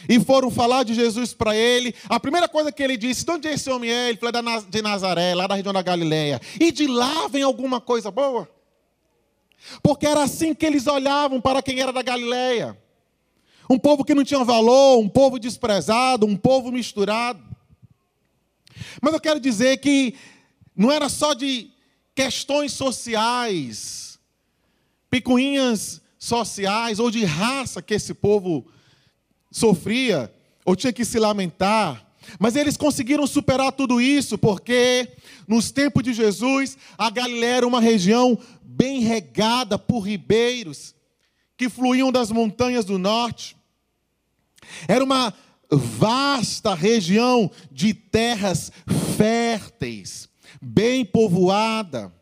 e 0.09 0.21
foram 0.21 0.51
falar 0.51 0.85
de 0.85 0.95
Jesus 0.95 1.35
para 1.35 1.57
ele, 1.57 1.95
a 2.09 2.21
primeira 2.21 2.49
coisa 2.49 2.71
que 2.71 2.83
ele 2.83 2.97
disse: 2.97 3.25
De 3.25 3.31
onde 3.33 3.49
esse 3.49 3.69
homem 3.71 3.91
é? 3.91 4.09
Ele 4.11 4.19
falou: 4.19 4.35
é 4.35 4.61
de 4.69 4.83
Nazaré, 4.83 5.35
lá 5.35 5.47
da 5.47 5.55
região 5.55 5.73
da 5.73 5.83
Galileia. 5.83 6.41
E 6.61 6.71
de 6.71 6.87
lá 6.87 7.29
vem 7.29 7.43
alguma 7.43 7.81
coisa 7.81 8.11
boa? 8.11 8.49
Porque 9.83 10.07
era 10.07 10.23
assim 10.23 10.55
que 10.55 10.65
eles 10.65 10.87
olhavam 10.87 11.41
para 11.41 11.63
quem 11.63 11.81
era 11.81 11.93
da 11.93 12.03
Galileia. 12.03 12.79
Um 13.69 13.79
povo 13.79 14.05
que 14.05 14.15
não 14.15 14.23
tinha 14.23 14.45
valor, 14.45 14.99
um 14.99 15.09
povo 15.09 15.41
desprezado, 15.41 16.25
um 16.25 16.37
povo 16.37 16.71
misturado. 16.71 17.43
Mas 19.03 19.13
eu 19.13 19.21
quero 19.21 19.41
dizer 19.41 19.79
que 19.79 20.15
não 20.77 20.93
era 20.93 21.09
só 21.09 21.35
de 21.35 21.71
questões 22.15 22.73
sociais, 22.73 24.06
picuinhas 25.17 26.03
sociais 26.19 26.99
ou 26.99 27.11
de 27.11 27.25
raça 27.25 27.81
que 27.81 27.95
esse 27.95 28.13
povo 28.13 28.67
sofria 29.51 30.31
ou 30.65 30.77
tinha 30.77 30.93
que 30.93 31.07
se 31.07 31.19
lamentar. 31.19 32.07
Mas 32.39 32.55
eles 32.55 32.77
conseguiram 32.77 33.27
superar 33.27 33.73
tudo 33.73 33.99
isso 33.99 34.37
porque 34.37 35.09
nos 35.49 35.71
tempos 35.71 36.03
de 36.03 36.13
Jesus 36.13 36.77
a 36.99 37.09
Galiléia 37.09 37.57
era 37.57 37.67
uma 37.67 37.81
região 37.81 38.39
bem 38.63 39.01
regada 39.01 39.79
por 39.79 40.01
ribeiros 40.01 40.95
que 41.57 41.71
fluíam 41.71 42.13
das 42.13 42.31
montanhas 42.31 42.85
do 42.85 42.99
norte. 42.99 43.57
Era 44.87 45.03
uma 45.03 45.33
vasta 45.71 46.75
região 46.75 47.51
de 47.73 47.95
terras 47.95 48.71
férteis, 49.17 50.29
bem 50.61 51.07
povoada. 51.07 52.13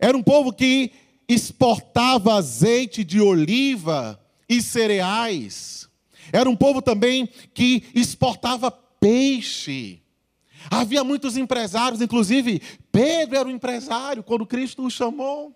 Era 0.00 0.16
um 0.16 0.22
povo 0.22 0.52
que 0.52 0.92
exportava 1.32 2.34
azeite 2.34 3.04
de 3.04 3.20
oliva 3.20 4.20
e 4.48 4.62
cereais. 4.62 5.88
Era 6.32 6.48
um 6.48 6.56
povo 6.56 6.80
também 6.80 7.28
que 7.54 7.84
exportava 7.94 8.70
peixe. 8.70 10.00
Havia 10.70 11.02
muitos 11.02 11.36
empresários, 11.36 12.00
inclusive 12.00 12.62
Pedro 12.90 13.36
era 13.36 13.48
um 13.48 13.52
empresário 13.52 14.22
quando 14.22 14.46
Cristo 14.46 14.84
o 14.84 14.90
chamou. 14.90 15.54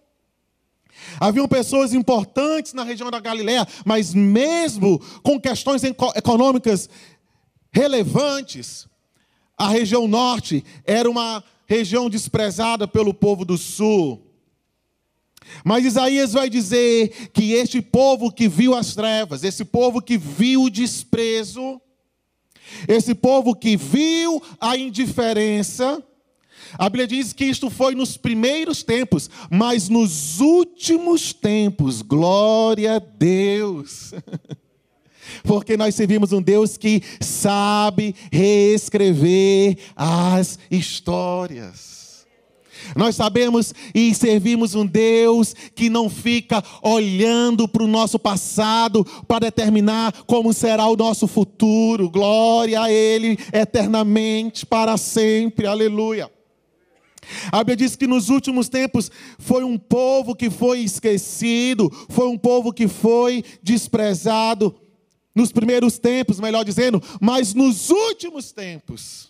Haviam 1.21 1.47
pessoas 1.47 1.93
importantes 1.93 2.73
na 2.73 2.83
região 2.83 3.11
da 3.11 3.21
Galiléia, 3.21 3.67
mas 3.85 4.15
mesmo 4.15 4.99
com 5.23 5.39
questões 5.39 5.83
econômicas 5.85 6.89
relevantes, 7.71 8.89
a 9.57 9.69
região 9.69 10.09
norte 10.09 10.65
era 10.85 11.09
uma 11.09 11.45
região 11.67 12.09
desprezada 12.09 12.89
pelo 12.89 13.13
povo 13.13 13.45
do 13.45 13.59
sul. 13.59 14.26
Mas 15.65 15.85
Isaías 15.85 16.33
vai 16.33 16.51
dizer 16.51 17.31
que 17.33 17.53
este 17.53 17.81
povo 17.81 18.33
que 18.33 18.49
viu 18.49 18.75
as 18.75 18.95
trevas, 18.95 19.45
esse 19.45 19.65
povo 19.65 20.01
que 20.03 20.19
viu 20.19 20.65
o 20.65 20.71
desprezo, 20.71 21.81
esse 22.89 23.15
povo 23.15 23.55
que 23.55 23.77
viu 23.77 24.43
a 24.61 24.77
indiferença, 24.77 26.03
a 26.79 26.89
Bíblia 26.89 27.07
diz 27.07 27.33
que 27.33 27.45
isto 27.45 27.71
foi 27.71 27.95
nos 27.95 28.17
primeiros 28.17 28.83
tempos, 28.83 29.31
mas 29.51 29.89
nos 29.89 30.41
últimos 30.41 31.33
tempos, 31.33 32.03
glória 32.03 32.97
a 32.97 32.99
Deus. 32.99 34.13
Porque 35.43 35.77
nós 35.77 35.95
servimos 35.95 36.33
um 36.33 36.43
Deus 36.43 36.77
que 36.77 37.03
sabe 37.21 38.15
reescrever 38.33 39.79
as 39.95 40.59
histórias. 40.71 41.96
Nós 42.95 43.17
sabemos 43.17 43.75
e 43.95 44.15
servimos 44.15 44.75
um 44.75 44.87
Deus 44.87 45.55
que 45.75 45.91
não 45.91 46.09
fica 46.09 46.63
olhando 46.83 47.67
para 47.69 47.83
o 47.83 47.89
nosso 47.89 48.19
passado 48.19 49.05
para 49.27 49.47
determinar 49.47 50.13
como 50.27 50.53
será 50.53 50.87
o 50.87 50.97
nosso 50.97 51.27
futuro. 51.27 52.11
Glória 52.11 52.83
a 52.83 52.93
Ele 52.93 53.39
eternamente, 53.53 54.65
para 54.65 54.97
sempre. 54.97 55.67
Aleluia. 55.67 56.31
A 57.51 57.59
Bíblia 57.59 57.77
diz 57.77 57.97
que 57.97 58.07
nos 58.07 58.29
últimos 58.29 58.69
tempos 58.69 59.11
foi 59.39 59.65
um 59.65 59.77
povo 59.77 60.35
que 60.35 60.51
foi 60.51 60.81
esquecido, 60.81 61.91
foi 62.09 62.29
um 62.29 62.39
povo 62.39 62.73
que 62.73 62.89
foi 62.89 63.45
desprezado. 63.63 64.75
Nos 65.35 65.53
primeiros 65.53 65.99
tempos, 65.99 66.41
melhor 66.41 66.65
dizendo, 66.65 67.03
mas 67.21 67.53
nos 67.53 67.91
últimos 67.91 68.53
tempos, 68.53 69.26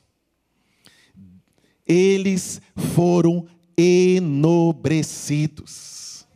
eles 1.87 2.61
foram 2.95 3.47
enobrecidos. 3.77 6.27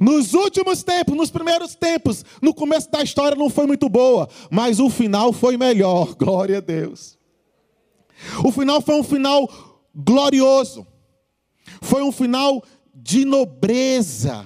Nos 0.00 0.34
últimos 0.34 0.82
tempos, 0.82 1.16
nos 1.16 1.30
primeiros 1.30 1.74
tempos, 1.74 2.24
no 2.42 2.52
começo 2.52 2.90
da 2.90 3.02
história 3.02 3.36
não 3.36 3.48
foi 3.48 3.66
muito 3.66 3.88
boa, 3.88 4.28
mas 4.50 4.80
o 4.80 4.90
final 4.90 5.32
foi 5.32 5.56
melhor, 5.56 6.14
glória 6.16 6.58
a 6.58 6.60
Deus. 6.60 7.16
O 8.44 8.50
final 8.50 8.80
foi 8.80 8.96
um 8.96 9.04
final 9.04 9.48
glorioso, 9.94 10.86
foi 11.80 12.02
um 12.02 12.12
final 12.12 12.62
de 12.94 13.24
nobreza, 13.24 14.44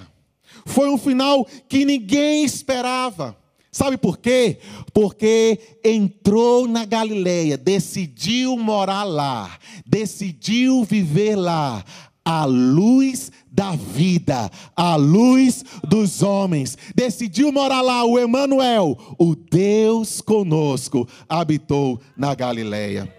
foi 0.65 0.89
um 0.89 0.97
final 0.97 1.45
que 1.67 1.83
ninguém 1.83 2.43
esperava. 2.43 3.35
Sabe 3.73 3.97
por 3.97 4.19
quê? 4.19 4.59
Porque 4.93 5.79
entrou 5.83 6.67
na 6.67 6.85
Galileia, 6.85 7.57
decidiu 7.57 8.55
morar 8.55 9.03
lá, 9.03 9.57
decidiu 9.83 10.83
viver 10.83 11.35
lá, 11.35 11.83
a 12.23 12.45
luz 12.45 13.31
da 13.51 13.75
vida, 13.75 14.51
a 14.75 14.95
luz 14.95 15.65
dos 15.83 16.21
homens. 16.21 16.77
Decidiu 16.93 17.51
morar 17.51 17.81
lá, 17.81 18.05
o 18.05 18.19
Emanuel, 18.19 18.95
o 19.17 19.35
Deus 19.35 20.21
conosco, 20.21 21.09
habitou 21.27 21.99
na 22.15 22.35
Galileia. 22.35 23.11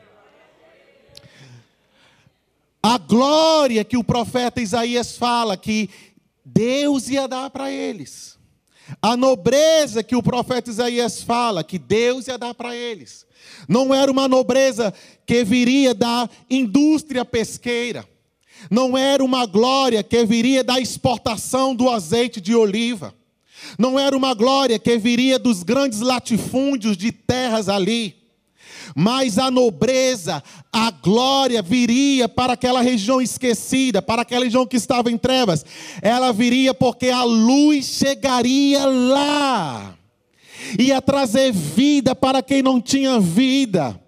A 2.80 2.96
glória 2.96 3.82
que 3.82 3.96
o 3.96 4.04
profeta 4.04 4.60
Isaías 4.60 5.16
fala 5.16 5.56
que 5.56 5.90
Deus 6.44 7.08
ia 7.08 7.26
dar 7.26 7.50
para 7.50 7.72
eles 7.72 8.33
a 9.00 9.16
nobreza 9.16 10.02
que 10.02 10.16
o 10.16 10.22
profeta 10.22 10.70
Isaías 10.70 11.22
fala, 11.22 11.64
que 11.64 11.78
Deus 11.78 12.26
ia 12.26 12.38
dar 12.38 12.54
para 12.54 12.76
eles, 12.76 13.26
não 13.68 13.94
era 13.94 14.10
uma 14.10 14.28
nobreza 14.28 14.92
que 15.26 15.44
viria 15.44 15.94
da 15.94 16.28
indústria 16.50 17.24
pesqueira, 17.24 18.06
não 18.70 18.96
era 18.96 19.22
uma 19.22 19.46
glória 19.46 20.02
que 20.02 20.24
viria 20.24 20.64
da 20.64 20.80
exportação 20.80 21.74
do 21.74 21.88
azeite 21.88 22.40
de 22.40 22.54
oliva, 22.54 23.14
Não 23.78 23.98
era 23.98 24.16
uma 24.16 24.34
glória 24.34 24.78
que 24.78 24.98
viria 24.98 25.38
dos 25.38 25.62
grandes 25.62 26.00
latifúndios 26.00 26.96
de 26.96 27.10
terras 27.10 27.68
ali, 27.68 28.23
mas 28.94 29.38
a 29.38 29.50
nobreza, 29.50 30.42
a 30.72 30.90
glória 30.90 31.62
viria 31.62 32.28
para 32.28 32.54
aquela 32.54 32.80
região 32.80 33.20
esquecida, 33.20 34.02
para 34.02 34.22
aquela 34.22 34.44
região 34.44 34.66
que 34.66 34.76
estava 34.76 35.10
em 35.10 35.18
trevas. 35.18 35.64
Ela 36.02 36.32
viria 36.32 36.74
porque 36.74 37.10
a 37.10 37.22
luz 37.24 37.86
chegaria 37.86 38.84
lá, 38.86 39.94
ia 40.78 41.00
trazer 41.00 41.52
vida 41.52 42.14
para 42.14 42.42
quem 42.42 42.62
não 42.62 42.80
tinha 42.80 43.20
vida 43.20 44.00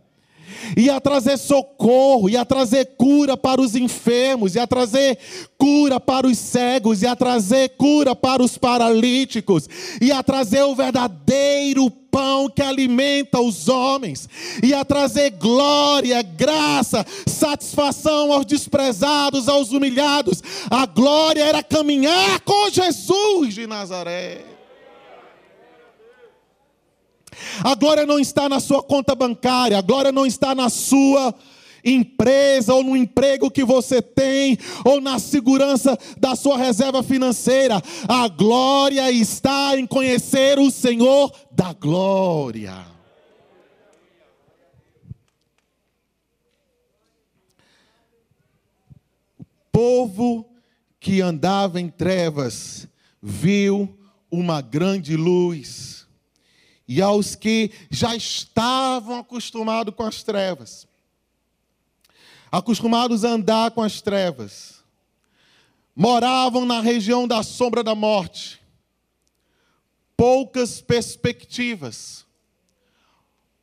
ia 0.76 1.00
trazer 1.00 1.36
socorro, 1.36 2.28
ia 2.28 2.44
trazer 2.44 2.96
cura 2.96 3.36
para 3.36 3.60
os 3.60 3.74
enfermos, 3.74 4.54
ia 4.54 4.66
trazer 4.66 5.18
cura 5.58 6.00
para 6.00 6.26
os 6.26 6.38
cegos, 6.38 7.02
ia 7.02 7.14
trazer 7.14 7.70
cura 7.76 8.16
para 8.16 8.42
os 8.42 8.56
paralíticos, 8.56 9.68
ia 10.00 10.22
trazer 10.22 10.62
o 10.62 10.74
verdadeiro 10.74 11.90
pão 12.16 12.48
que 12.48 12.62
alimenta 12.62 13.38
os 13.38 13.68
homens, 13.68 14.26
ia 14.62 14.82
trazer 14.86 15.32
glória, 15.32 16.22
graça, 16.22 17.04
satisfação 17.26 18.32
aos 18.32 18.46
desprezados, 18.46 19.50
aos 19.50 19.70
humilhados. 19.70 20.42
A 20.70 20.86
glória 20.86 21.44
era 21.44 21.62
caminhar 21.62 22.40
com 22.40 22.70
Jesus 22.70 23.52
de 23.52 23.66
Nazaré. 23.66 24.46
A 27.62 27.74
glória 27.74 28.06
não 28.06 28.18
está 28.18 28.48
na 28.48 28.60
sua 28.60 28.82
conta 28.82 29.14
bancária, 29.14 29.76
a 29.76 29.82
glória 29.82 30.10
não 30.10 30.24
está 30.24 30.54
na 30.54 30.70
sua 30.70 31.34
empresa 31.86 32.74
ou 32.74 32.82
no 32.82 32.96
emprego 32.96 33.50
que 33.50 33.64
você 33.64 34.02
tem 34.02 34.58
ou 34.84 35.00
na 35.00 35.18
segurança 35.18 35.96
da 36.18 36.34
sua 36.34 36.58
reserva 36.58 37.02
financeira. 37.02 37.80
A 38.08 38.28
glória 38.28 39.10
está 39.10 39.78
em 39.78 39.86
conhecer 39.86 40.58
o 40.58 40.70
Senhor 40.70 41.32
da 41.52 41.72
glória. 41.72 42.74
O 49.38 49.44
povo 49.70 50.46
que 50.98 51.20
andava 51.20 51.80
em 51.80 51.88
trevas 51.88 52.88
viu 53.22 53.96
uma 54.30 54.60
grande 54.60 55.16
luz 55.16 55.96
e 56.88 57.02
aos 57.02 57.34
que 57.34 57.70
já 57.90 58.14
estavam 58.14 59.18
acostumados 59.18 59.94
com 59.94 60.04
as 60.04 60.22
trevas, 60.22 60.86
acostumados 62.50 63.24
a 63.24 63.30
andar 63.30 63.70
com 63.70 63.82
as 63.82 64.00
trevas, 64.00 64.84
moravam 65.94 66.64
na 66.64 66.80
região 66.80 67.26
da 67.26 67.42
sombra 67.42 67.82
da 67.82 67.94
morte, 67.94 68.60
poucas 70.16 70.80
perspectivas, 70.80 72.26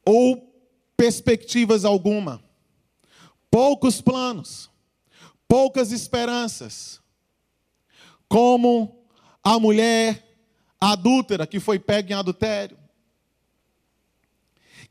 ou 0.06 0.52
perspectivas 0.98 1.86
alguma, 1.86 2.44
poucos 3.50 4.02
planos, 4.02 4.70
poucas 5.48 5.92
esperanças, 5.92 7.02
como 8.28 9.04
a 9.44 9.60
mulher 9.60 10.36
adúltera 10.80 11.46
que 11.46 11.60
foi 11.60 11.80
pega 11.80 12.14
em 12.14 12.18
adultério, 12.18 12.78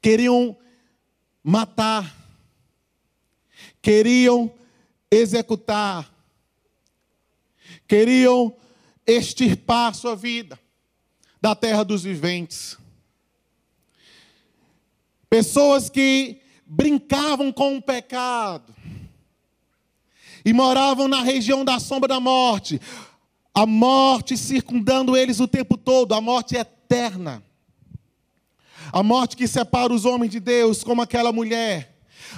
queriam 0.01 0.57
matar, 1.43 2.22
queriam 3.83 4.51
executar, 5.11 6.11
queriam 7.87 8.57
extirpar 9.07 9.95
sua 9.95 10.15
vida 10.17 10.59
da 11.41 11.55
terra 11.57 11.85
dos 11.85 12.05
viventes. 12.05 12.79
Pessoas 15.29 15.91
que 15.91 16.41
brincavam 16.65 17.53
com 17.53 17.77
o 17.77 17.83
pecado 17.83 18.73
e 20.45 20.53
moravam 20.53 21.09
na 21.09 21.23
região 21.23 21.65
da 21.65 21.81
sombra 21.81 22.09
da 22.09 22.21
morte, 22.21 22.81
a 23.55 23.67
morte 23.67 24.37
circundando 24.37 25.17
eles 25.17 25.41
o 25.41 25.49
tempo 25.49 25.77
todo, 25.77 26.15
a 26.15 26.21
morte 26.21 26.57
eterna. 26.57 27.43
A 28.93 29.03
morte 29.03 29.37
que 29.37 29.49
separa 29.49 29.93
os 29.93 30.05
homens 30.05 30.31
de 30.31 30.41
Deus, 30.41 30.85
como 30.85 31.03
aquela 31.03 31.33
mulher. 31.33 31.92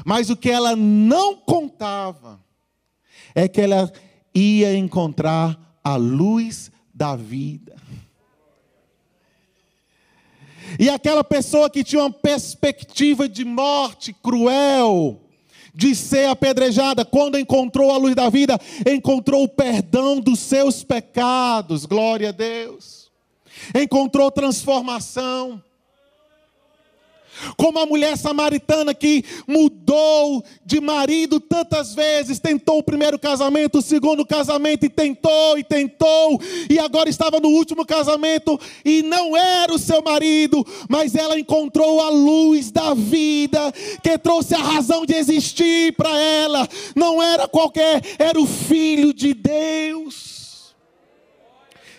Mas 0.05 0.31
o 0.31 0.37
que 0.37 0.51
ela 0.51 0.75
não 0.75 1.37
contava 1.37 2.41
é 3.35 3.49
que 3.49 3.61
ela 3.61 3.93
ia 4.35 4.77
encontrar 4.77 5.79
a 5.83 5.97
luz 5.97 6.71
da 6.93 7.15
vida. 7.17 7.75
E 10.79 10.89
aquela 10.89 11.23
pessoa 11.23 11.71
que 11.71 11.85
tinha 11.85 12.03
uma 12.03 12.11
perspectiva 12.11 13.29
de 13.29 13.45
morte 13.45 14.13
cruel, 14.13 15.21
de 15.75 15.95
ser 15.95 16.29
apedrejada, 16.29 17.05
quando 17.05 17.39
encontrou 17.39 17.91
a 17.91 17.97
luz 17.97 18.15
da 18.15 18.29
vida, 18.29 18.59
encontrou 18.87 19.45
o 19.45 19.49
perdão 19.49 20.21
dos 20.21 20.39
seus 20.39 20.83
pecados, 20.83 21.85
glória 21.85 22.31
a 22.31 22.33
Deus. 22.33 23.11
Encontrou 23.75 24.31
transformação. 24.31 25.63
Como 27.57 27.79
a 27.79 27.87
mulher 27.87 28.17
samaritana 28.17 28.95
que 28.95 29.25
mudou 29.47 30.45
de 30.65 30.81
marido 30.81 31.41
tantas 31.41 31.95
vezes, 31.95 32.39
tentou 32.39 32.79
o 32.79 32.83
primeiro 32.83 33.19
casamento, 33.19 33.79
o 33.79 33.83
segundo 33.83 34.25
casamento, 34.25 34.85
e 34.85 34.89
tentou 34.89 35.59
e 35.59 35.65
tentou, 35.65 36.41
e 36.69 36.79
agora 36.79 37.09
estava 37.09 37.41
no 37.41 37.49
último 37.49 37.85
casamento 37.85 38.59
e 38.85 39.03
não 39.03 39.37
era 39.37 39.73
o 39.73 39.79
seu 39.79 40.03
marido, 40.03 40.65
mas 40.89 41.15
ela 41.15 41.39
encontrou 41.39 42.01
a 42.01 42.09
luz 42.11 42.71
da 42.71 42.95
vida 42.95 43.73
que 44.03 44.19
trouxe 44.19 44.55
a 44.55 44.59
razão 44.59 45.05
de 45.07 45.15
existir 45.15 45.95
para 45.97 46.17
ela. 46.19 46.69
Não 46.95 47.23
era 47.23 47.47
qualquer, 47.49 48.03
era 48.19 48.41
o 48.41 48.47
Filho 48.47 49.13
de 49.13 49.35
Deus 49.35 50.34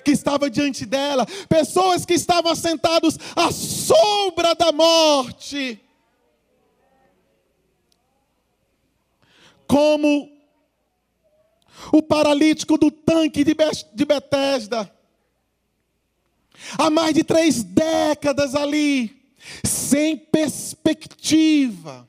que 0.06 0.12
estava 0.12 0.50
diante 0.50 0.86
dela, 0.86 1.26
pessoas 1.50 2.06
que 2.06 2.14
estavam 2.14 2.56
sentados 2.56 3.18
à 3.36 3.52
sombra 3.52 4.56
da 4.56 4.72
morte. 4.72 5.82
Como 9.68 10.30
o 11.92 12.02
paralítico 12.02 12.78
do 12.78 12.92
tanque 12.92 13.44
de 13.44 14.06
Betesda. 14.06 14.90
Há 16.78 16.90
mais 16.90 17.14
de 17.14 17.24
três 17.24 17.64
décadas 17.64 18.56
ali, 18.56 19.34
sem 19.64 20.16
perspectiva 20.18 22.08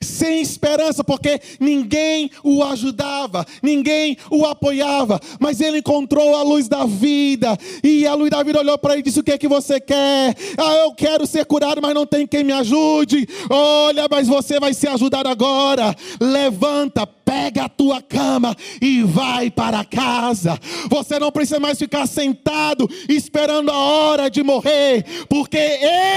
sem 0.00 0.40
esperança, 0.40 1.02
porque 1.02 1.40
ninguém 1.60 2.30
o 2.42 2.62
ajudava, 2.62 3.46
ninguém 3.62 4.16
o 4.30 4.44
apoiava, 4.44 5.20
mas 5.38 5.60
ele 5.60 5.78
encontrou 5.78 6.36
a 6.36 6.42
luz 6.42 6.68
da 6.68 6.84
vida, 6.84 7.56
e 7.82 8.06
a 8.06 8.14
luz 8.14 8.30
da 8.30 8.42
vida 8.42 8.60
olhou 8.60 8.78
para 8.78 8.92
ele 8.94 9.00
e 9.00 9.04
disse: 9.04 9.20
O 9.20 9.24
que 9.24 9.32
é 9.32 9.38
que 9.38 9.48
você 9.48 9.80
quer? 9.80 10.36
Ah, 10.58 10.76
eu 10.84 10.94
quero 10.94 11.26
ser 11.26 11.44
curado, 11.44 11.80
mas 11.82 11.94
não 11.94 12.06
tem 12.06 12.26
quem 12.26 12.44
me 12.44 12.52
ajude. 12.52 13.28
Olha, 13.50 14.06
mas 14.10 14.28
você 14.28 14.58
vai 14.60 14.74
ser 14.74 14.88
ajudado 14.88 15.28
agora. 15.28 15.94
Levanta, 16.20 17.06
pega 17.06 17.64
a 17.64 17.68
tua 17.68 18.00
cama 18.02 18.54
e 18.80 19.02
vai 19.02 19.50
para 19.50 19.84
casa. 19.84 20.58
Você 20.88 21.18
não 21.18 21.32
precisa 21.32 21.58
mais 21.58 21.78
ficar 21.78 22.06
sentado 22.06 22.88
esperando 23.08 23.70
a 23.70 23.76
hora 23.76 24.30
de 24.30 24.42
morrer, 24.42 25.04
porque 25.28 25.58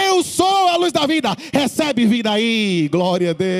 eu 0.07 0.23
sou 0.23 0.67
a 0.67 0.75
luz 0.77 0.91
da 0.91 1.05
vida. 1.05 1.35
Recebe 1.53 2.05
vida 2.05 2.31
aí, 2.31 2.87
glória 2.91 3.31
a 3.31 3.33
Deus. 3.33 3.56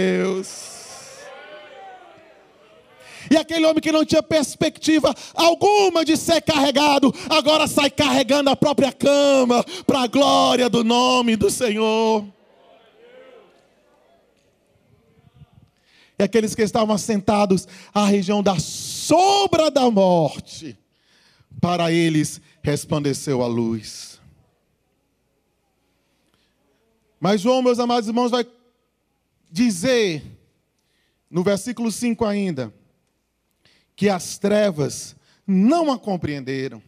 E 3.29 3.35
aquele 3.35 3.65
homem 3.65 3.81
que 3.81 3.91
não 3.91 4.05
tinha 4.05 4.23
perspectiva 4.23 5.13
alguma 5.33 6.05
de 6.05 6.15
ser 6.15 6.41
carregado, 6.41 7.13
agora 7.29 7.67
sai 7.67 7.89
carregando 7.89 8.49
a 8.49 8.55
própria 8.55 8.91
cama, 8.91 9.63
para 9.85 10.01
a 10.01 10.07
glória 10.07 10.69
do 10.69 10.83
nome 10.83 11.35
do 11.35 11.49
Senhor. 11.49 12.25
E 16.19 16.23
aqueles 16.23 16.55
que 16.55 16.63
estavam 16.63 16.95
assentados 16.95 17.67
à 17.93 18.05
região 18.05 18.41
da 18.41 18.57
sombra 18.59 19.69
da 19.69 19.91
morte, 19.91 20.77
para 21.61 21.91
eles 21.91 22.41
resplandeceu 22.63 23.43
a 23.43 23.47
luz. 23.47 24.19
Mas 27.19 27.41
João, 27.41 27.61
meus 27.61 27.79
amados 27.79 28.07
irmãos, 28.07 28.31
vai 28.31 28.43
dizer, 29.49 30.23
no 31.29 31.43
versículo 31.43 31.91
5 31.91 32.25
ainda, 32.25 32.73
que 33.95 34.09
as 34.09 34.37
trevas 34.37 35.15
não 35.45 35.91
a 35.91 35.97
compreenderam. 35.97 36.81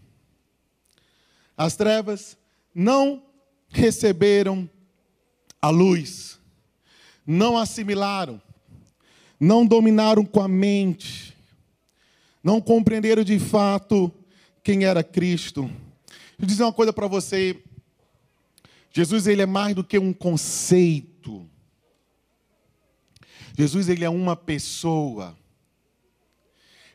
As 1.58 1.76
trevas 1.76 2.38
não 2.74 3.24
receberam 3.70 4.70
a 5.62 5.70
luz, 5.70 6.40
não 7.26 7.58
assimilaram 7.58 8.42
não 9.40 9.66
dominaram 9.66 10.26
com 10.26 10.42
a 10.42 10.48
mente, 10.48 11.36
não 12.44 12.60
compreenderam 12.60 13.24
de 13.24 13.40
fato 13.40 14.12
quem 14.62 14.84
era 14.84 15.04
Cristo, 15.04 15.72
eu 16.38 16.46
dizer 16.46 16.64
uma 16.64 16.74
coisa 16.74 16.92
para 16.92 17.08
você. 17.08 17.62
Jesus 18.92 19.28
ele 19.28 19.42
é 19.42 19.46
mais 19.46 19.76
do 19.76 19.84
que 19.84 20.00
um 20.00 20.12
conceito. 20.12 21.48
Jesus 23.60 23.90
ele 23.90 24.06
é 24.06 24.10
uma 24.10 24.38
pessoa. 24.38 25.38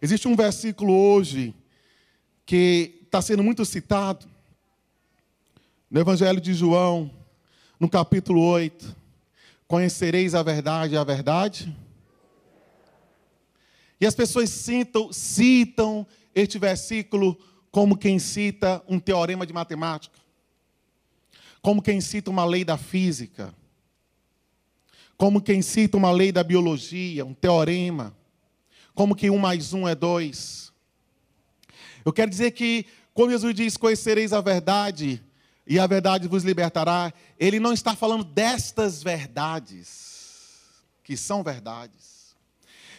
Existe 0.00 0.26
um 0.26 0.34
versículo 0.34 0.94
hoje 0.94 1.54
que 2.46 3.00
está 3.04 3.20
sendo 3.20 3.44
muito 3.44 3.66
citado 3.66 4.26
no 5.90 6.00
Evangelho 6.00 6.40
de 6.40 6.54
João, 6.54 7.10
no 7.78 7.86
capítulo 7.86 8.40
8. 8.40 8.96
Conhecereis 9.68 10.34
a 10.34 10.42
verdade, 10.42 10.96
a 10.96 11.04
verdade. 11.04 11.76
E 14.00 14.06
as 14.06 14.14
pessoas 14.14 14.48
citam, 14.48 15.12
citam 15.12 16.06
este 16.34 16.58
versículo 16.58 17.38
como 17.70 17.94
quem 17.94 18.18
cita 18.18 18.82
um 18.88 18.98
teorema 18.98 19.44
de 19.44 19.52
matemática, 19.52 20.18
como 21.60 21.82
quem 21.82 22.00
cita 22.00 22.30
uma 22.30 22.46
lei 22.46 22.64
da 22.64 22.78
física, 22.78 23.54
como 25.16 25.40
quem 25.40 25.62
cita 25.62 25.96
uma 25.96 26.10
lei 26.10 26.32
da 26.32 26.42
biologia, 26.42 27.24
um 27.24 27.34
teorema, 27.34 28.16
como 28.94 29.14
que 29.14 29.30
um 29.30 29.38
mais 29.38 29.72
um 29.72 29.88
é 29.88 29.94
dois. 29.94 30.72
Eu 32.04 32.12
quero 32.12 32.30
dizer 32.30 32.50
que 32.52 32.86
quando 33.12 33.30
Jesus 33.30 33.54
diz: 33.54 33.76
Conhecereis 33.76 34.32
a 34.32 34.40
verdade, 34.40 35.22
e 35.66 35.78
a 35.78 35.86
verdade 35.86 36.28
vos 36.28 36.44
libertará, 36.44 37.12
ele 37.38 37.58
não 37.58 37.72
está 37.72 37.96
falando 37.96 38.24
destas 38.24 39.02
verdades, 39.02 40.62
que 41.02 41.16
são 41.16 41.42
verdades. 41.42 42.14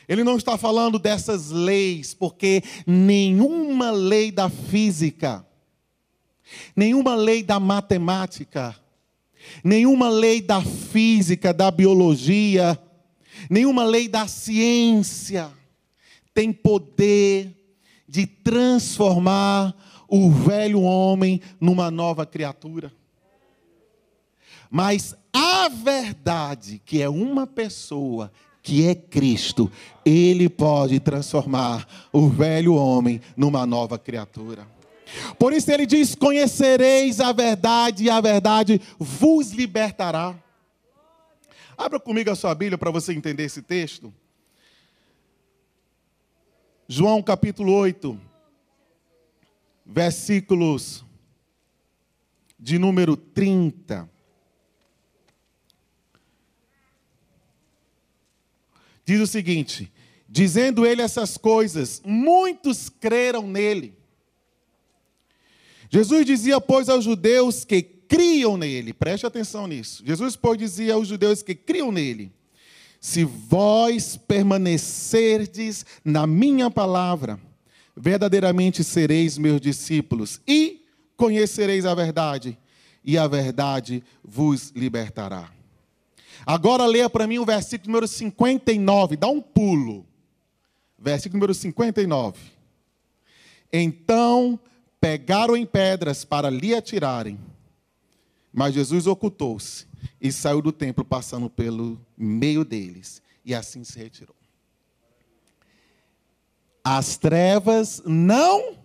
Ele 0.08 0.24
não 0.24 0.38
está 0.38 0.58
falando 0.58 1.00
dessas 1.00 1.50
leis, 1.50 2.14
porque 2.14 2.64
nenhuma 2.86 3.92
lei 3.92 4.32
da 4.32 4.50
física, 4.50 5.46
nenhuma 6.76 7.16
lei 7.16 7.42
da 7.42 7.60
matemática, 7.60 8.76
nenhuma 9.64 10.10
lei 10.10 10.42
da 10.42 10.62
física, 10.62 11.54
da 11.54 11.70
biologia, 11.72 12.80
nenhuma 13.50 13.84
lei 13.84 14.08
da 14.08 14.28
ciência 14.28 15.52
tem 16.34 16.52
poder 16.52 17.56
de 18.08 18.28
transformar 18.28 19.74
o 20.08 20.30
velho 20.30 20.82
homem 20.82 21.42
numa 21.60 21.90
nova 21.90 22.26
criatura. 22.26 22.92
Mas 24.70 25.16
a 25.34 25.70
verdade, 25.70 26.82
que 26.86 27.02
é 27.02 27.10
uma 27.10 27.48
pessoa 27.48 28.32
que 28.62 28.86
é 28.88 28.96
Cristo, 28.96 29.72
ele 30.04 30.50
pode 30.50 31.00
transformar 31.00 31.88
o 32.12 32.28
velho 32.28 32.74
homem 32.74 33.22
numa 33.38 33.66
nova 33.66 33.98
criatura. 33.98 34.68
Por 35.38 35.54
isso 35.54 35.72
ele 35.72 35.86
diz: 35.86 36.16
Conhecereis 36.16 37.20
a 37.20 37.32
verdade, 37.32 38.06
e 38.06 38.10
a 38.10 38.20
verdade 38.20 38.82
vos 38.98 39.52
libertará. 39.52 40.36
Abra 41.78 42.00
comigo 42.00 42.32
a 42.32 42.36
sua 42.36 42.56
Bíblia 42.56 42.78
para 42.78 42.92
você 42.92 43.14
entender 43.14 43.44
esse 43.44 43.62
texto. 43.62 44.14
João 46.88 47.22
capítulo 47.22 47.74
8, 47.74 48.20
versículos 49.86 51.04
de 52.60 52.78
número 52.80 53.18
30. 53.18 54.10
Diz 59.04 59.20
o 59.20 59.28
seguinte: 59.28 59.92
dizendo 60.28 60.86
ele 60.86 61.02
essas 61.02 61.38
coisas, 61.38 62.02
muitos 62.06 62.90
creram 62.90 63.48
nele. 63.48 63.98
Jesus 65.96 66.26
dizia, 66.26 66.60
pois, 66.60 66.90
aos 66.90 67.06
judeus 67.06 67.64
que 67.64 67.82
criam 67.82 68.58
nele, 68.58 68.92
preste 68.92 69.26
atenção 69.26 69.66
nisso. 69.66 70.04
Jesus, 70.06 70.36
pois, 70.36 70.58
dizia 70.58 70.96
aos 70.96 71.08
judeus 71.08 71.42
que 71.42 71.56
criam 71.56 71.90
nele: 71.90 72.34
Se 73.00 73.24
vós 73.24 74.18
permanecerdes 74.18 75.86
na 76.04 76.28
minha 76.28 76.70
palavra, 76.70 77.40
verdadeiramente 77.96 78.84
sereis 78.84 79.38
meus 79.38 79.62
discípulos 79.62 80.42
e 80.46 80.86
conhecereis 81.16 81.86
a 81.86 81.96
verdade, 81.96 82.58
e 83.02 83.18
a 83.18 83.26
verdade 83.26 84.04
vos 84.22 84.74
libertará. 84.76 85.50
Agora 86.46 86.86
leia 86.86 87.10
para 87.10 87.26
mim 87.26 87.40
o 87.40 87.46
versículo 87.46 87.94
número 87.94 88.08
59, 88.10 89.16
dá 89.16 89.30
um 89.30 89.40
pulo. 89.40 90.06
Versículo 91.00 91.40
número 91.40 91.54
59. 91.54 92.38
Então 93.72 94.60
pegaram 95.06 95.56
em 95.56 95.68
pedras 95.68 96.26
para 96.26 96.50
lhe 96.50 96.74
atirarem, 96.74 97.40
mas 98.52 98.74
Jesus 98.74 99.06
ocultou-se 99.06 99.86
e 100.20 100.32
saiu 100.32 100.64
do 100.64 100.72
templo 100.72 101.06
passando 101.06 101.48
pelo 101.48 102.04
meio 102.18 102.66
deles, 102.66 103.22
e 103.46 103.54
assim 103.54 103.84
se 103.84 104.00
retirou. 104.00 104.36
As 106.84 107.18
trevas 107.18 108.02
não 108.04 108.80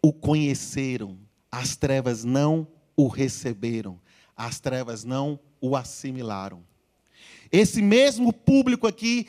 o 0.00 0.12
conheceram, 0.12 1.18
as 1.50 1.74
trevas 1.74 2.22
não 2.22 2.68
o 2.96 3.08
receberam, 3.08 4.00
as 4.36 4.60
trevas 4.60 5.02
não 5.02 5.36
o 5.60 5.74
assimilaram. 5.74 6.62
Esse 7.50 7.82
mesmo 7.82 8.32
público 8.32 8.86
aqui 8.86 9.26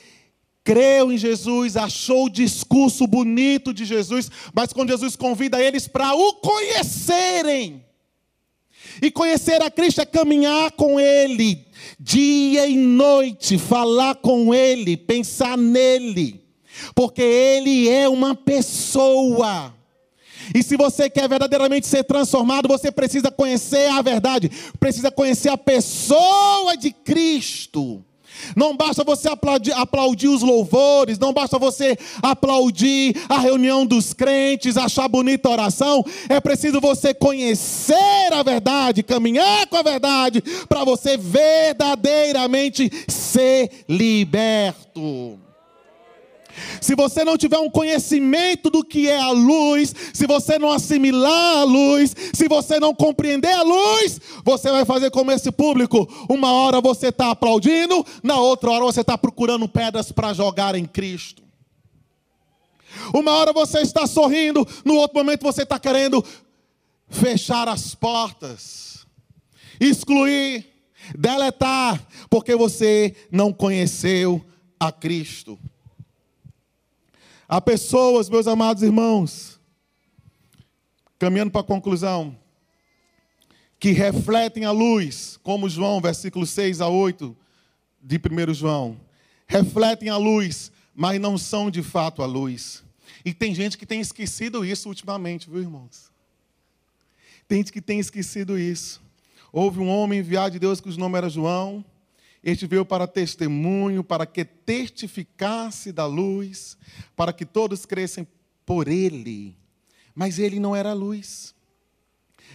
creu 0.67 1.13
em 1.13 1.17
Jesus, 1.17 1.77
achou 1.77 2.25
o 2.25 2.29
discurso 2.29 3.07
bonito 3.07 3.73
de 3.73 3.85
Jesus, 3.85 4.29
mas 4.53 4.73
quando 4.73 4.89
Jesus 4.89 5.15
convida 5.15 5.61
eles 5.63 5.87
para 5.87 6.13
o 6.13 6.33
conhecerem, 6.33 7.85
e 9.01 9.09
conhecer 9.09 9.61
a 9.61 9.71
Cristo 9.71 10.01
é 10.01 10.05
caminhar 10.05 10.73
com 10.73 10.99
Ele, 10.99 11.65
dia 11.97 12.67
e 12.67 12.75
noite, 12.75 13.57
falar 13.57 14.15
com 14.15 14.53
Ele, 14.53 14.97
pensar 14.97 15.57
nele, 15.57 16.43
porque 16.93 17.21
Ele 17.21 17.87
é 17.87 18.09
uma 18.09 18.35
pessoa. 18.35 19.73
E 20.53 20.61
se 20.61 20.75
você 20.75 21.09
quer 21.09 21.29
verdadeiramente 21.29 21.87
ser 21.87 22.03
transformado, 22.03 22.67
você 22.67 22.91
precisa 22.91 23.31
conhecer 23.31 23.89
a 23.89 24.01
verdade, 24.01 24.51
precisa 24.77 25.09
conhecer 25.09 25.47
a 25.47 25.57
pessoa 25.57 26.75
de 26.75 26.91
Cristo. 26.91 28.03
Não 28.55 28.75
basta 28.75 29.03
você 29.03 29.29
aplaudir, 29.29 29.73
aplaudir, 29.73 30.27
os 30.27 30.41
louvores, 30.41 31.19
não 31.19 31.33
basta 31.33 31.57
você 31.57 31.97
aplaudir 32.21 33.15
a 33.29 33.39
reunião 33.39 33.85
dos 33.85 34.13
crentes, 34.13 34.77
achar 34.77 35.07
bonita 35.07 35.49
a 35.49 35.51
oração, 35.51 36.03
é 36.29 36.39
preciso 36.39 36.81
você 36.81 37.13
conhecer 37.13 38.33
a 38.33 38.43
verdade, 38.43 39.03
caminhar 39.03 39.67
com 39.67 39.77
a 39.77 39.83
verdade, 39.83 40.41
para 40.67 40.83
você 40.83 41.17
verdadeiramente 41.17 42.91
ser 43.07 43.85
liberto. 43.87 45.46
Se 46.81 46.95
você 46.95 47.23
não 47.23 47.37
tiver 47.37 47.57
um 47.59 47.69
conhecimento 47.69 48.69
do 48.69 48.83
que 48.83 49.07
é 49.07 49.17
a 49.17 49.31
luz, 49.31 49.93
se 50.13 50.25
você 50.25 50.57
não 50.57 50.71
assimilar 50.71 51.57
a 51.57 51.63
luz, 51.63 52.15
se 52.33 52.47
você 52.47 52.79
não 52.79 52.93
compreender 52.93 53.51
a 53.51 53.63
luz, 53.63 54.19
você 54.43 54.71
vai 54.71 54.85
fazer 54.85 55.11
como 55.11 55.31
esse 55.31 55.51
público. 55.51 56.07
Uma 56.29 56.51
hora 56.51 56.81
você 56.81 57.07
está 57.07 57.31
aplaudindo, 57.31 58.05
na 58.23 58.39
outra 58.39 58.71
hora 58.71 58.85
você 58.85 59.01
está 59.01 59.17
procurando 59.17 59.67
pedras 59.67 60.11
para 60.11 60.33
jogar 60.33 60.75
em 60.75 60.85
Cristo. 60.85 61.43
Uma 63.13 63.31
hora 63.31 63.53
você 63.53 63.79
está 63.79 64.07
sorrindo, 64.07 64.67
no 64.83 64.95
outro 64.95 65.17
momento 65.17 65.43
você 65.43 65.63
está 65.63 65.79
querendo 65.79 66.23
fechar 67.09 67.67
as 67.69 67.95
portas, 67.95 69.05
excluir, 69.79 70.65
deletar, 71.17 72.05
porque 72.29 72.55
você 72.55 73.15
não 73.31 73.53
conheceu 73.53 74.43
a 74.79 74.91
Cristo. 74.91 75.57
Há 77.47 77.61
pessoas, 77.61 78.29
meus 78.29 78.45
amados 78.45 78.83
irmãos, 78.83 79.57
caminhando 81.17 81.51
para 81.51 81.61
a 81.61 81.63
conclusão, 81.63 82.37
que 83.79 83.91
refletem 83.91 84.65
a 84.65 84.71
luz, 84.71 85.39
como 85.43 85.69
João, 85.69 86.01
versículo 86.01 86.45
6 86.45 86.81
a 86.81 86.89
8 86.89 87.35
de 88.01 88.17
1 88.17 88.53
João. 88.53 88.99
Refletem 89.47 90.09
a 90.09 90.17
luz, 90.17 90.73
mas 90.93 91.21
não 91.21 91.37
são 91.37 91.71
de 91.71 91.81
fato 91.81 92.21
a 92.21 92.25
luz. 92.25 92.83
E 93.23 93.33
tem 93.33 93.55
gente 93.55 93.77
que 93.77 93.85
tem 93.85 94.01
esquecido 94.01 94.65
isso 94.65 94.89
ultimamente, 94.89 95.49
viu, 95.49 95.61
irmãos? 95.61 96.11
Tem 97.47 97.59
gente 97.59 97.71
que 97.71 97.81
tem 97.81 97.99
esquecido 97.99 98.59
isso. 98.59 99.01
Houve 99.53 99.79
um 99.79 99.87
homem 99.87 100.19
enviado 100.19 100.51
de 100.51 100.59
Deus 100.59 100.81
cujo 100.81 100.99
nome 100.99 101.17
era 101.17 101.29
João. 101.29 101.83
Este 102.47 102.65
veio 102.65 102.85
para 102.85 103.05
testemunho, 103.05 104.05
para 104.05 104.25
que 104.25 104.45
testificasse 104.45 105.91
da 105.91 106.05
luz, 106.05 106.77
para 107.13 107.33
que 107.33 107.45
todos 107.45 107.85
crescem 107.85 108.25
por 108.65 108.87
ele. 108.87 109.57
Mas 110.15 110.39
ele 110.39 110.57
não 110.57 110.73
era 110.73 110.93
luz. 110.93 111.53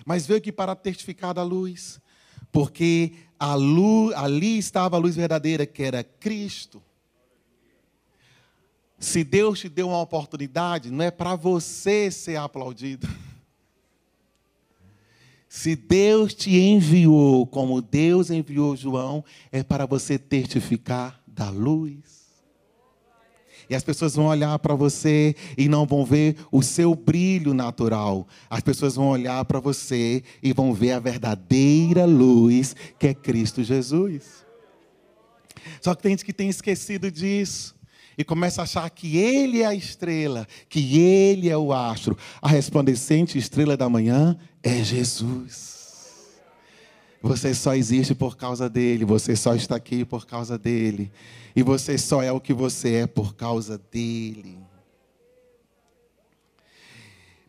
Mas 0.07 0.27
veio 0.27 0.39
aqui 0.39 0.51
para 0.51 0.75
testificar 0.75 1.35
da 1.35 1.43
luz, 1.43 2.01
porque 2.51 3.13
luz, 3.55 4.17
ali 4.17 4.57
estava 4.57 4.97
a 4.97 4.99
luz 4.99 5.15
verdadeira, 5.15 5.67
que 5.67 5.83
era 5.83 6.03
Cristo. 6.03 6.83
Se 8.99 9.23
Deus 9.23 9.61
te 9.61 9.69
deu 9.69 9.89
uma 9.89 10.01
oportunidade, 10.01 10.91
não 10.91 11.05
é 11.05 11.11
para 11.11 11.37
você 11.37 12.11
ser 12.11 12.37
aplaudido. 12.37 13.07
Se 15.55 15.77
Deus 15.77 16.33
te 16.33 16.59
enviou 16.59 17.47
como 17.47 17.83
Deus 17.83 18.31
enviou 18.31 18.75
João, 18.75 19.23
é 19.53 19.63
para 19.63 19.85
você 19.85 20.19
testificar 20.19 21.23
da 21.27 21.51
luz. 21.51 22.41
E 23.69 23.75
as 23.75 23.85
pessoas 23.85 24.15
vão 24.15 24.29
olhar 24.29 24.59
para 24.61 24.75
você 24.75 25.37
e 25.59 25.69
não 25.69 25.85
vão 25.85 26.07
ver 26.07 26.37
o 26.51 26.63
seu 26.63 26.95
brilho 26.95 27.53
natural. 27.53 28.27
As 28.49 28.63
pessoas 28.63 28.95
vão 28.95 29.11
olhar 29.11 29.45
para 29.45 29.61
você 29.61 30.25
e 30.43 30.55
vão 30.55 30.73
ver 30.73 30.93
a 30.93 30.99
verdadeira 30.99 32.07
luz 32.07 32.75
que 32.99 33.09
é 33.09 33.15
Cristo 33.15 33.63
Jesus. 33.63 34.47
Só 35.83 35.95
que 35.95 36.03
tem 36.03 36.13
gente 36.13 36.25
que 36.25 36.33
tem 36.33 36.49
esquecido 36.49 37.11
disso 37.11 37.75
e 38.23 38.25
começa 38.25 38.63
a 38.63 38.65
achar 38.65 38.89
que 38.89 39.17
ele 39.17 39.63
é 39.63 39.67
a 39.67 39.75
estrela, 39.75 40.47
que 40.69 40.97
ele 40.97 41.51
é 41.51 41.59
o 41.59 41.73
astro. 41.73 42.17
A 42.41 42.49
resplandecente 42.49 43.37
estrela 43.37 43.77
da 43.77 43.89
manhã 43.89 44.39
é 44.63 44.83
Jesus. 44.83 45.83
Você 47.21 47.53
só 47.53 47.75
existe 47.75 48.15
por 48.15 48.37
causa 48.37 48.71
dele, 48.71 49.05
você 49.05 49.35
só 49.35 49.57
está 49.57 49.75
aqui 49.75 50.05
por 50.05 50.25
causa 50.25 50.57
dele. 50.57 51.11
E 51.55 51.65
você 51.65 51.99
só 51.99 52.23
é 52.23 52.31
o 52.31 52.41
que 52.41 52.55
você 52.55 52.95
é 52.95 53.07
por 53.09 53.35
causa 53.35 53.77
dele. 53.91 54.57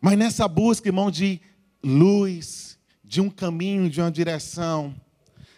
Mas 0.00 0.18
nessa 0.18 0.48
busca, 0.48 0.88
irmão, 0.88 1.08
de 1.08 1.40
luz, 1.84 2.76
de 3.02 3.20
um 3.20 3.30
caminho, 3.30 3.88
de 3.88 4.00
uma 4.00 4.10
direção, 4.10 4.92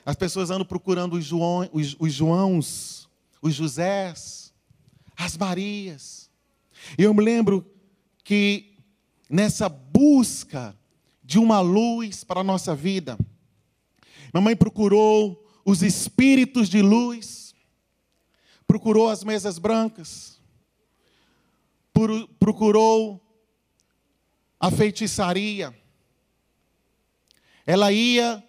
as 0.05 0.15
pessoas 0.15 0.51
andam 0.51 0.67
procurando 0.67 1.15
os, 1.15 1.25
João, 1.25 1.69
os, 1.73 1.97
os 1.99 2.13
Joãos, 2.13 3.09
os 3.41 3.55
Josés, 3.55 4.46
as 5.17 5.37
Marias. 5.37 6.31
E 6.99 7.03
eu 7.03 7.15
me 7.15 7.23
lembro 7.23 7.65
que 8.23 8.75
nessa 9.29 9.69
busca 9.69 10.77
de 11.23 11.39
uma 11.39 11.61
luz 11.61 12.23
para 12.23 12.41
a 12.41 12.45
nossa 12.45 12.75
vida, 12.75 13.19
Mamãe 14.33 14.55
procurou 14.55 15.49
os 15.65 15.83
espíritos 15.83 16.69
de 16.69 16.83
luz, 16.83 17.55
procurou 18.67 19.09
as 19.09 19.25
mesas 19.25 19.59
brancas, 19.59 20.41
procurou 22.39 23.21
a 24.61 24.71
feitiçaria. 24.71 25.75
Ela 27.65 27.91
ia 27.91 28.45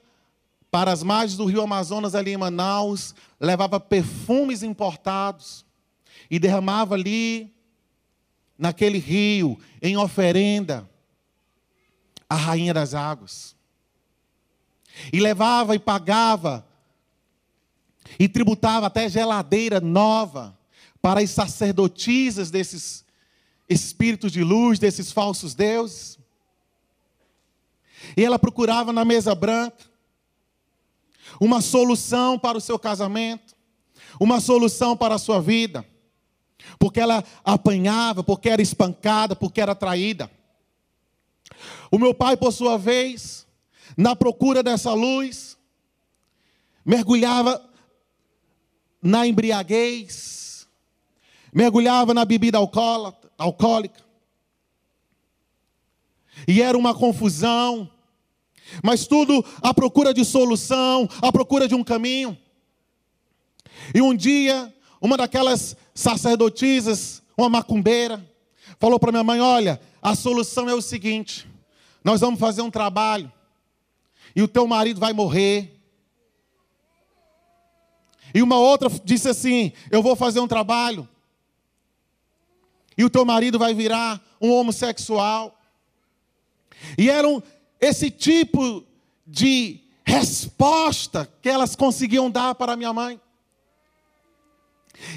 para 0.69 0.91
as 0.91 1.01
margens 1.01 1.37
do 1.37 1.45
rio 1.45 1.61
Amazonas, 1.61 2.13
ali 2.13 2.33
em 2.33 2.37
Manaus, 2.37 3.15
levava 3.39 3.79
perfumes 3.79 4.61
importados 4.61 5.65
e 6.29 6.39
derramava 6.39 6.95
ali, 6.95 7.53
naquele 8.57 8.97
rio, 8.97 9.59
em 9.81 9.97
oferenda, 9.97 10.89
a 12.29 12.35
rainha 12.35 12.73
das 12.73 12.93
águas. 12.93 13.55
E 15.13 15.19
levava 15.19 15.75
e 15.75 15.79
pagava, 15.79 16.67
e 18.19 18.27
tributava 18.27 18.87
até 18.87 19.07
geladeira 19.09 19.79
nova 19.79 20.57
para 21.01 21.21
as 21.21 21.29
sacerdotisas 21.29 22.49
desses 22.49 23.05
espíritos 23.69 24.31
de 24.31 24.43
luz, 24.43 24.79
desses 24.79 25.11
falsos 25.11 25.53
deuses. 25.53 26.17
E 28.15 28.23
ela 28.23 28.39
procurava 28.39 28.91
na 28.93 29.03
mesa 29.05 29.35
branca 29.35 29.85
uma 31.39 31.61
solução 31.61 32.39
para 32.39 32.57
o 32.57 32.61
seu 32.61 32.79
casamento, 32.79 33.55
uma 34.19 34.39
solução 34.39 34.95
para 34.95 35.15
a 35.15 35.19
sua 35.19 35.41
vida, 35.41 35.85
porque 36.79 36.99
ela 36.99 37.23
apanhava, 37.43 38.23
porque 38.23 38.49
era 38.49 38.61
espancada, 38.61 39.35
porque 39.35 39.61
era 39.61 39.75
traída. 39.75 40.29
O 41.91 41.97
meu 41.97 42.13
pai, 42.13 42.35
por 42.35 42.51
sua 42.51 42.77
vez, 42.77 43.47
na 43.95 44.15
procura 44.15 44.61
dessa 44.61 44.93
luz, 44.93 45.57
mergulhava 46.85 47.63
na 49.01 49.25
embriaguez, 49.25 50.67
mergulhava 51.53 52.13
na 52.13 52.25
bebida 52.25 52.57
alcoólica. 52.57 54.05
E 56.47 56.61
era 56.61 56.77
uma 56.77 56.93
confusão, 56.93 57.89
mas 58.83 59.07
tudo 59.07 59.43
à 59.61 59.73
procura 59.73 60.13
de 60.13 60.23
solução, 60.23 61.07
à 61.21 61.31
procura 61.31 61.67
de 61.67 61.75
um 61.75 61.83
caminho. 61.83 62.37
E 63.93 64.01
um 64.01 64.13
dia, 64.13 64.73
uma 65.07 65.15
daquelas 65.15 65.73
sacerdotisas, 65.95 67.23
uma 67.37 67.47
macumbeira, 67.47 68.29
falou 68.77 68.99
para 68.99 69.09
minha 69.09 69.23
mãe: 69.23 69.39
Olha, 69.39 69.79
a 70.01 70.13
solução 70.15 70.69
é 70.69 70.75
o 70.75 70.81
seguinte: 70.81 71.47
nós 72.03 72.19
vamos 72.19 72.37
fazer 72.37 72.61
um 72.61 72.69
trabalho 72.69 73.31
e 74.35 74.41
o 74.41 74.49
teu 74.49 74.67
marido 74.67 74.99
vai 74.99 75.13
morrer. 75.13 75.73
E 78.35 78.41
uma 78.41 78.57
outra 78.57 78.89
disse 79.05 79.29
assim: 79.29 79.71
Eu 79.89 80.03
vou 80.03 80.13
fazer 80.13 80.41
um 80.41 80.47
trabalho, 80.47 81.07
e 82.97 83.05
o 83.05 83.09
teu 83.09 83.23
marido 83.23 83.57
vai 83.57 83.73
virar 83.73 84.21
um 84.41 84.51
homossexual. 84.51 85.57
E 86.97 87.09
eram 87.09 87.41
esse 87.79 88.11
tipo 88.11 88.85
de 89.25 89.79
resposta 90.03 91.31
que 91.41 91.47
elas 91.47 91.77
conseguiam 91.77 92.29
dar 92.29 92.55
para 92.55 92.75
minha 92.75 92.91
mãe. 92.91 93.21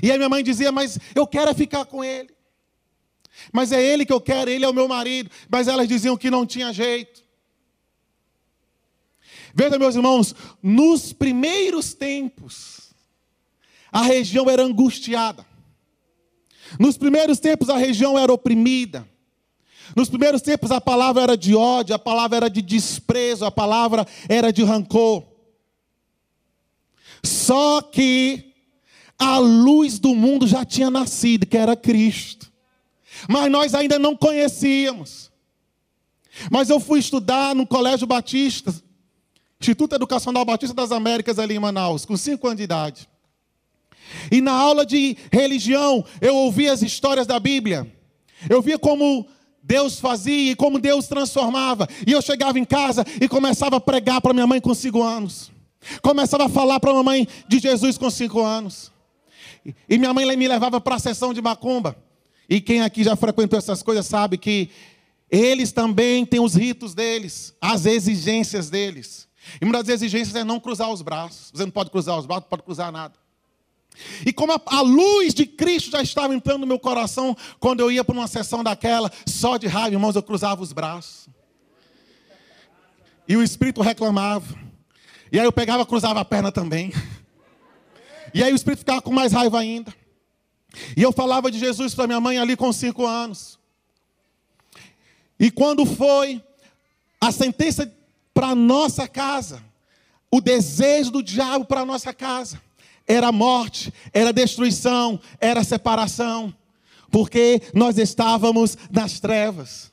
E 0.03 0.11
a 0.11 0.17
minha 0.17 0.29
mãe 0.29 0.43
dizia: 0.43 0.71
Mas 0.71 0.99
eu 1.15 1.27
quero 1.27 1.51
é 1.51 1.55
ficar 1.55 1.85
com 1.85 2.03
ele. 2.03 2.31
Mas 3.53 3.73
é 3.73 3.83
ele 3.83 4.05
que 4.05 4.13
eu 4.13 4.21
quero, 4.21 4.51
ele 4.51 4.65
é 4.65 4.69
o 4.69 4.75
meu 4.75 4.89
marido. 4.89 5.31
Mas 5.49 5.69
elas 5.69 5.89
diziam 5.89 6.17
que 6.17 6.31
não 6.31 6.45
tinha 6.45 6.73
jeito. 6.73 7.25
Veja, 9.55 9.79
meus 9.79 9.97
irmãos, 9.97 10.35
nos 10.63 11.13
primeiros 11.13 11.95
tempos, 11.95 12.93
a 13.91 14.03
região 14.03 14.49
era 14.49 14.63
angustiada. 14.63 15.45
Nos 16.79 16.97
primeiros 16.97 17.41
tempos, 17.41 17.69
a 17.69 17.77
região 17.77 18.19
era 18.19 18.33
oprimida. 18.33 19.09
Nos 19.97 20.09
primeiros 20.09 20.41
tempos, 20.41 20.71
a 20.71 20.81
palavra 20.81 21.23
era 21.23 21.37
de 21.37 21.55
ódio, 21.55 21.95
a 21.95 21.99
palavra 21.99 22.37
era 22.37 22.51
de 22.51 22.63
desprezo, 22.63 23.45
a 23.45 23.51
palavra 23.51 24.07
era 24.29 24.53
de 24.53 24.63
rancor. 24.63 25.27
Só 27.25 27.83
que 27.83 28.50
a 29.21 29.39
luz 29.39 29.99
do 29.99 30.15
mundo 30.15 30.47
já 30.47 30.65
tinha 30.65 30.91
nascido, 30.91 31.47
que 31.47 31.57
era 31.57 31.77
Cristo. 31.77 32.51
Mas 33.29 33.51
nós 33.51 33.75
ainda 33.75 33.99
não 33.99 34.17
conhecíamos. 34.17 35.31
Mas 36.51 36.71
eu 36.71 36.81
fui 36.81 36.99
estudar 36.99 37.55
no 37.55 37.67
Colégio 37.67 38.07
Batista 38.07 38.75
Instituto 39.61 39.95
Educacional 39.95 40.43
Batista 40.43 40.75
das 40.75 40.91
Américas, 40.91 41.39
ali 41.39 41.55
em 41.55 41.59
Manaus, 41.59 42.07
com 42.07 42.17
cinco 42.17 42.47
anos 42.47 42.57
de 42.57 42.63
idade. 42.63 43.09
E 44.33 44.41
na 44.41 44.53
aula 44.53 44.87
de 44.87 45.17
religião, 45.31 46.03
eu 46.21 46.35
ouvia 46.35 46.73
as 46.73 46.81
histórias 46.81 47.27
da 47.27 47.39
Bíblia. 47.39 47.87
Eu 48.49 48.63
via 48.63 48.79
como 48.79 49.29
Deus 49.63 50.01
fazia 50.01 50.53
e 50.53 50.57
como 50.57 50.79
Deus 50.79 51.07
transformava. 51.07 51.87
E 52.07 52.13
eu 52.13 52.23
chegava 52.23 52.59
em 52.59 52.65
casa 52.65 53.05
e 53.21 53.29
começava 53.29 53.77
a 53.77 53.81
pregar 53.81 54.23
para 54.23 54.33
minha 54.33 54.47
mãe 54.47 54.63
com 54.63 54.75
cinco 54.75 55.03
anos. 55.03 55.53
Começava 56.01 56.47
a 56.47 56.49
falar 56.49 56.81
para 56.81 56.91
a 56.91 56.95
mamãe 56.95 57.29
de 57.47 57.59
Jesus 57.59 57.99
com 57.99 58.11
cinco 58.11 58.41
anos. 58.41 58.91
E 59.89 59.99
minha 59.99 60.13
mãe 60.13 60.37
me 60.37 60.49
levava 60.49 60.81
para 60.81 60.97
a 60.97 60.99
sessão 60.99 61.35
de 61.35 61.43
macumba. 61.43 61.97
E 62.49 62.61
quem 62.61 62.83
aqui 62.83 63.05
já 63.05 63.15
frequentou 63.15 63.59
essas 63.59 63.83
coisas 63.83 64.07
sabe 64.07 64.37
que 64.37 64.71
eles 65.31 65.71
também 65.71 66.27
têm 66.27 66.41
os 66.41 66.55
ritos 66.55 66.95
deles, 66.95 67.55
as 67.61 67.87
exigências 67.87 68.69
deles. 68.69 69.29
E 69.61 69.65
uma 69.65 69.75
das 69.75 69.89
exigências 69.89 70.35
é 70.35 70.43
não 70.43 70.59
cruzar 70.59 70.91
os 70.91 71.03
braços. 71.03 71.51
Você 71.53 71.65
não 71.65 71.71
pode 71.71 71.91
cruzar 71.91 72.19
os 72.19 72.27
braços, 72.27 72.45
não 72.45 72.51
pode 72.51 72.63
cruzar 72.63 72.91
nada. 72.91 73.15
E 74.25 74.33
como 74.33 74.53
a, 74.53 74.61
a, 74.67 74.81
luz 74.81 75.35
de 75.35 75.47
Cristo 75.47 75.91
já 75.91 76.03
estava 76.03 76.35
entrando 76.35 76.61
no 76.61 76.67
meu 76.67 76.79
coração, 76.79 77.37
quando 77.59 77.81
eu 77.81 77.91
ia 77.91 78.05
para 78.05 78.15
uma 78.15 78.27
sessão 78.27 78.63
daquela, 78.63 79.11
só 79.27 79.57
de 79.57 79.67
raiva, 79.67 79.95
irmãos, 79.95 80.17
eu 80.17 80.23
cruzava 80.23 80.63
os 80.63 80.73
braços. 80.73 81.29
E 83.29 83.37
o 83.37 83.43
Espírito 83.43 83.81
reclamava. 83.81 84.59
E 85.31 85.39
aí 85.39 85.45
eu 85.45 85.53
pegava, 85.53 85.87
cruzava 85.87 86.21
a 86.21 86.25
perna 86.25 86.51
também. 86.51 86.93
E 88.33 88.43
aí 88.43 88.53
o 88.53 88.57
Espírito 88.57 88.81
ficava 88.81 89.03
com 89.03 89.13
mais 89.13 89.33
raiva 89.33 89.59
ainda. 89.59 89.95
E 90.97 91.03
eu 91.03 91.13
falava 91.13 91.51
de 91.51 91.59
Jesus 91.59 91.95
para 91.95 92.07
minha 92.07 92.21
mãe 92.21 92.39
ali 92.39 92.57
com 92.57 92.73
cinco 92.73 93.07
anos. 93.07 93.59
E 95.39 95.51
quando 95.51 95.85
foi 95.87 96.43
a 97.21 97.31
sentença 97.31 97.91
para 98.33 98.55
nossa 98.55 99.07
casa. 99.07 99.63
O 100.31 100.41
desejo 100.41 101.11
do 101.11 101.23
diabo 101.23 101.65
para 101.65 101.85
nossa 101.85 102.15
casa 102.15 102.61
era 103.07 103.33
morte, 103.33 103.93
era 104.13 104.33
destruição, 104.33 105.21
era 105.41 105.65
separação, 105.65 106.55
porque 107.11 107.61
nós 107.75 107.99
estávamos 107.99 108.79
nas 108.91 109.19
trevas. 109.19 109.93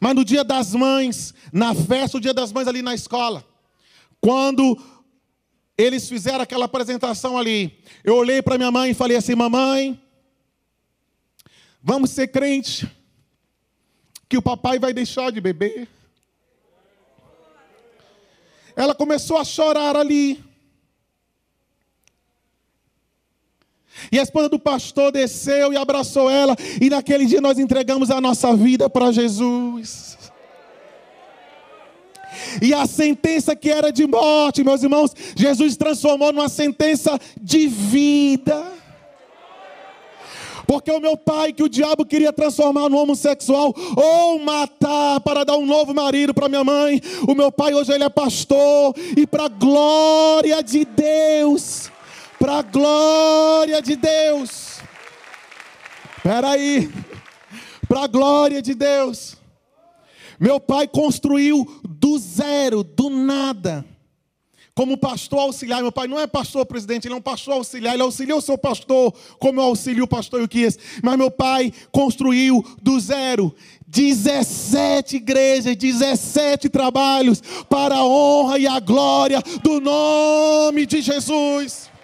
Mas 0.00 0.14
no 0.14 0.24
dia 0.24 0.42
das 0.42 0.74
mães, 0.74 1.32
na 1.52 1.74
festa, 1.74 2.18
o 2.18 2.20
dia 2.20 2.34
das 2.34 2.52
mães 2.52 2.66
ali 2.66 2.82
na 2.82 2.94
escola, 2.94 3.44
quando 4.20 4.76
eles 5.76 6.08
fizeram 6.08 6.40
aquela 6.40 6.64
apresentação 6.64 7.36
ali, 7.36 7.78
eu 8.02 8.16
olhei 8.16 8.40
para 8.40 8.58
minha 8.58 8.70
mãe 8.70 8.90
e 8.90 8.94
falei 8.94 9.16
assim: 9.16 9.34
Mamãe, 9.34 10.00
vamos 11.82 12.10
ser 12.10 12.28
crente, 12.28 12.90
que 14.28 14.38
o 14.38 14.42
papai 14.42 14.78
vai 14.78 14.92
deixar 14.92 15.30
de 15.30 15.40
beber. 15.40 15.88
ela 18.76 18.94
começou 18.94 19.38
a 19.38 19.44
chorar 19.44 19.96
ali. 19.96 20.44
E 24.12 24.18
a 24.18 24.22
esposa 24.22 24.50
do 24.50 24.58
pastor 24.58 25.10
desceu 25.10 25.72
e 25.72 25.76
abraçou 25.76 26.28
ela, 26.28 26.54
e 26.80 26.90
naquele 26.90 27.24
dia 27.24 27.40
nós 27.40 27.58
entregamos 27.58 28.10
a 28.10 28.20
nossa 28.20 28.54
vida 28.54 28.90
para 28.90 29.10
Jesus. 29.10 30.15
E 32.62 32.72
a 32.72 32.86
sentença 32.86 33.54
que 33.54 33.70
era 33.70 33.92
de 33.92 34.06
morte, 34.06 34.64
meus 34.64 34.82
irmãos, 34.82 35.12
Jesus 35.34 35.76
transformou 35.76 36.32
numa 36.32 36.48
sentença 36.48 37.18
de 37.40 37.66
vida. 37.66 38.76
Porque 40.66 40.90
o 40.90 41.00
meu 41.00 41.16
pai, 41.16 41.52
que 41.52 41.62
o 41.62 41.68
diabo 41.68 42.04
queria 42.04 42.32
transformar 42.32 42.88
no 42.88 42.98
homossexual, 42.98 43.72
ou 43.96 44.38
matar 44.40 45.20
para 45.20 45.44
dar 45.44 45.56
um 45.56 45.64
novo 45.64 45.94
marido 45.94 46.34
para 46.34 46.48
minha 46.48 46.64
mãe, 46.64 47.00
o 47.26 47.34
meu 47.34 47.52
pai 47.52 47.72
hoje 47.72 47.92
ele 47.92 48.02
é 48.02 48.08
pastor, 48.08 48.92
e 49.16 49.26
para 49.26 49.46
glória 49.48 50.62
de 50.62 50.84
Deus, 50.84 51.90
para 52.38 52.62
glória 52.62 53.80
de 53.80 53.94
Deus, 53.94 54.80
espera 56.16 56.50
aí, 56.50 56.90
para 57.88 58.08
glória 58.08 58.60
de 58.60 58.74
Deus, 58.74 59.36
meu 60.38 60.58
pai 60.58 60.88
construiu 60.88 61.64
do 62.06 62.16
zero, 62.18 62.84
do 62.84 63.10
nada 63.10 63.84
como 64.76 64.96
pastor 64.96 65.40
auxiliar. 65.40 65.82
Meu 65.82 65.90
pai 65.90 66.06
não 66.06 66.20
é 66.20 66.26
pastor 66.26 66.64
presidente, 66.64 67.08
ele 67.08 67.14
é 67.14 67.16
um 67.16 67.22
pastor 67.22 67.54
auxiliar. 67.54 67.94
Ele 67.94 68.02
auxilia 68.02 68.36
o 68.36 68.40
seu 68.40 68.56
pastor, 68.56 69.12
como 69.40 69.58
eu 69.58 69.64
auxilio 69.64 70.04
o 70.04 70.08
pastor 70.08 70.40
Euquias. 70.40 70.78
Mas 71.02 71.16
meu 71.16 71.30
pai 71.30 71.72
construiu 71.90 72.64
do 72.80 73.00
zero 73.00 73.52
17 73.88 75.16
igrejas, 75.16 75.74
17 75.74 76.68
trabalhos 76.68 77.42
para 77.68 77.96
a 77.96 78.06
honra 78.06 78.58
e 78.58 78.66
a 78.66 78.78
glória 78.78 79.42
do 79.62 79.80
nome 79.80 80.86
de 80.86 81.00
Jesus 81.00 81.95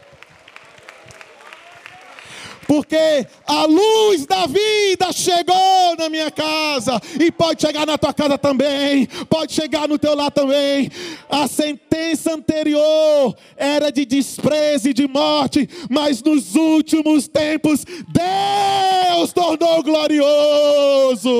porque 2.67 3.27
a 3.47 3.65
luz 3.65 4.27
da 4.27 4.47
vida 4.47 5.13
chegou 5.13 5.97
na 5.99 6.09
minha 6.09 6.31
casa 6.31 7.01
e 7.21 7.31
pode 7.31 7.61
chegar 7.61 7.87
na 7.87 7.99
tua 7.99 8.13
casa 8.13 8.39
também, 8.39 9.07
pode 9.29 9.53
chegar 9.53 9.89
no 9.89 9.99
teu 9.99 10.15
lar 10.15 10.31
também. 10.31 10.91
A 11.29 11.47
sentença 11.47 12.35
anterior 12.35 13.37
era 13.57 13.91
de 13.91 14.05
desprezo 14.05 14.89
e 14.89 14.95
de 14.95 15.07
morte, 15.07 15.69
mas 15.91 16.23
nos 16.23 16.55
últimos 16.55 17.29
tempos 17.29 17.85
Deus 18.09 19.33
tornou 19.33 19.83
glorioso. 19.83 21.31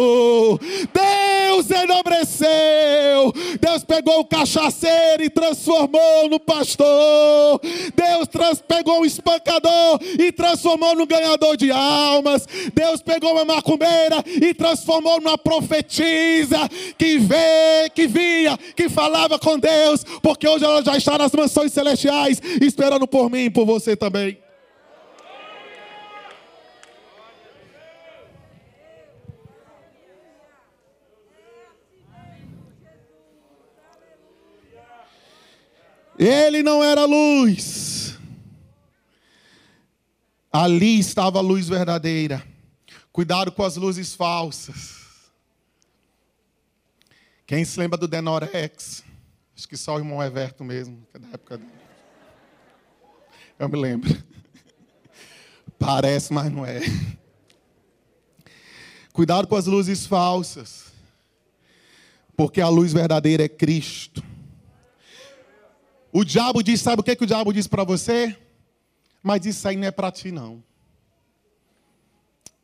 Deus 0.93 1.71
enobreceu. 1.71 3.33
Deus 3.61 3.85
pegou 3.85 4.21
o 4.21 4.25
cachaceiro 4.25 5.23
e 5.23 5.31
transformou 5.31 6.29
no 6.29 6.41
pastor. 6.41 7.61
Deus 7.95 8.29
pegou 8.67 9.03
o 9.03 9.07
espancador 9.07 9.99
e 10.19 10.33
transformou 10.33 10.95
no 10.97 11.07
ganhador 11.13 11.57
de 11.57 11.71
almas. 11.71 12.47
Deus 12.75 13.03
pegou 13.03 13.33
uma 13.33 13.45
macumbeira 13.45 14.23
e 14.27 14.55
transformou 14.55 15.21
numa 15.21 15.37
profetisa 15.37 16.69
que 16.97 17.19
vê, 17.19 17.91
que 17.95 18.07
via, 18.07 18.57
que 18.75 18.89
falava 18.89 19.39
com 19.39 19.59
Deus, 19.59 20.05
porque 20.23 20.49
hoje 20.49 20.65
ela 20.65 20.83
já 20.83 20.97
está 20.97 21.19
nas 21.19 21.33
mansões 21.33 21.73
celestiais, 21.73 22.41
esperando 22.61 23.07
por 23.07 23.31
mim 23.31 23.45
e 23.45 23.51
por 23.51 23.67
você 23.67 23.95
também. 23.97 24.39
Ele 36.19 36.63
não 36.63 36.85
era 36.85 37.05
luz. 37.05 37.72
Ali 40.63 41.01
estava 41.01 41.41
a 41.41 41.43
luz 41.43 41.69
verdadeira. 41.69 42.41
Cuidado 43.11 43.51
com 43.51 43.65
as 43.65 43.75
luzes 43.75 44.15
falsas. 44.15 45.01
Quem 47.45 47.65
se 47.65 47.81
lembra 47.81 47.99
do 47.99 48.07
Denorex? 48.07 49.03
Acho 49.57 49.69
que 49.69 49.77
só 49.77 49.97
o 49.97 49.99
irmão 49.99 50.23
Everto 50.23 50.63
mesmo, 50.63 51.05
que 51.11 51.17
é 51.17 51.21
da 51.21 51.29
época 51.31 51.59
dele. 51.59 51.73
Eu 53.59 53.69
me 53.69 53.77
lembro. 53.77 54.17
Parece, 55.81 56.33
mas 56.33 56.49
não 56.49 56.65
é. 56.65 56.81
Cuidado 59.13 59.49
com 59.49 59.57
as 59.57 59.67
luzes 59.67 60.07
falsas. 60.07 60.93
Porque 62.37 62.61
a 62.61 62.69
luz 62.69 62.93
verdadeira 62.93 63.43
é 63.43 63.49
Cristo. 63.49 64.23
O 66.13 66.25
diabo 66.25 66.63
diz, 66.63 66.81
sabe 66.81 67.01
o 67.01 67.03
que, 67.03 67.17
que 67.17 67.25
o 67.25 67.27
diabo 67.27 67.53
diz 67.53 67.67
para 67.67 67.83
você? 67.83 68.39
Mas 69.23 69.47
isso 69.47 69.67
aí 69.69 69.77
não 69.77 69.87
é 69.87 69.91
para 69.91 70.11
ti, 70.11 70.33
não. 70.33 70.63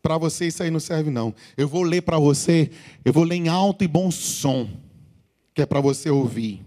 Para 0.02 0.18
você 0.18 0.46
isso 0.46 0.62
aí 0.62 0.70
não 0.70 0.80
serve, 0.80 1.10
não. 1.10 1.34
Eu 1.56 1.68
vou 1.68 1.82
ler 1.82 2.02
para 2.02 2.18
você, 2.18 2.70
eu 3.04 3.12
vou 3.12 3.24
ler 3.24 3.36
em 3.36 3.48
alto 3.48 3.84
e 3.84 3.88
bom 3.88 4.10
som, 4.10 4.68
que 5.54 5.62
é 5.62 5.66
para 5.66 5.80
você 5.80 6.10
ouvir. 6.10 6.64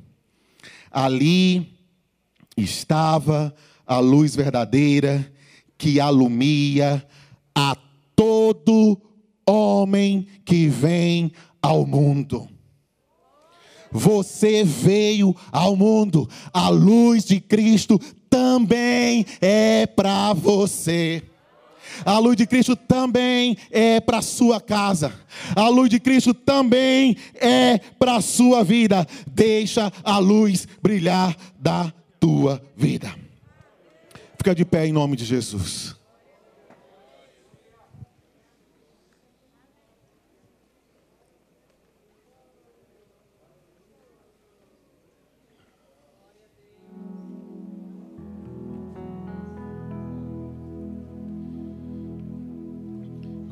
Ali 0.91 1.73
estava 2.55 3.53
a 3.85 3.99
luz 3.99 4.35
verdadeira 4.35 5.31
que 5.77 5.99
alumia 5.99 7.05
a 7.55 7.75
todo 8.15 9.01
homem 9.45 10.27
que 10.45 10.67
vem 10.67 11.31
ao 11.61 11.85
mundo. 11.85 12.47
Você 13.91 14.63
veio 14.63 15.35
ao 15.51 15.75
mundo, 15.75 16.29
a 16.53 16.69
luz 16.69 17.25
de 17.25 17.41
Cristo 17.41 17.99
também 18.31 19.25
é 19.41 19.85
para 19.85 20.31
você. 20.31 21.21
A 22.05 22.17
luz 22.17 22.37
de 22.37 22.47
Cristo 22.47 22.75
também 22.75 23.57
é 23.69 23.99
para 23.99 24.19
a 24.19 24.21
sua 24.21 24.61
casa. 24.61 25.13
A 25.53 25.67
luz 25.67 25.89
de 25.89 25.99
Cristo 25.99 26.33
também 26.33 27.17
é 27.35 27.77
para 27.99 28.15
a 28.15 28.21
sua 28.21 28.63
vida. 28.63 29.05
Deixa 29.27 29.91
a 30.01 30.17
luz 30.17 30.65
brilhar 30.81 31.35
da 31.59 31.93
tua 32.19 32.63
vida. 32.75 33.13
Fica 34.37 34.55
de 34.55 34.63
pé 34.63 34.87
em 34.87 34.93
nome 34.93 35.17
de 35.17 35.25
Jesus. 35.25 36.00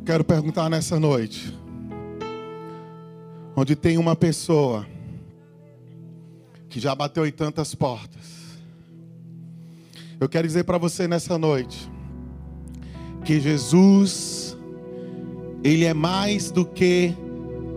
Quero 0.09 0.23
perguntar 0.23 0.71
nessa 0.71 0.99
noite. 0.99 1.55
Onde 3.55 3.75
tem 3.75 3.95
uma 3.95 4.15
pessoa 4.15 4.87
que 6.67 6.79
já 6.79 6.95
bateu 6.95 7.27
em 7.27 7.31
tantas 7.31 7.75
portas. 7.75 8.57
Eu 10.19 10.27
quero 10.27 10.47
dizer 10.47 10.63
para 10.63 10.79
você 10.79 11.07
nessa 11.07 11.37
noite 11.37 11.87
que 13.23 13.39
Jesus 13.39 14.57
ele 15.63 15.85
é 15.85 15.93
mais 15.93 16.49
do 16.49 16.65
que 16.65 17.13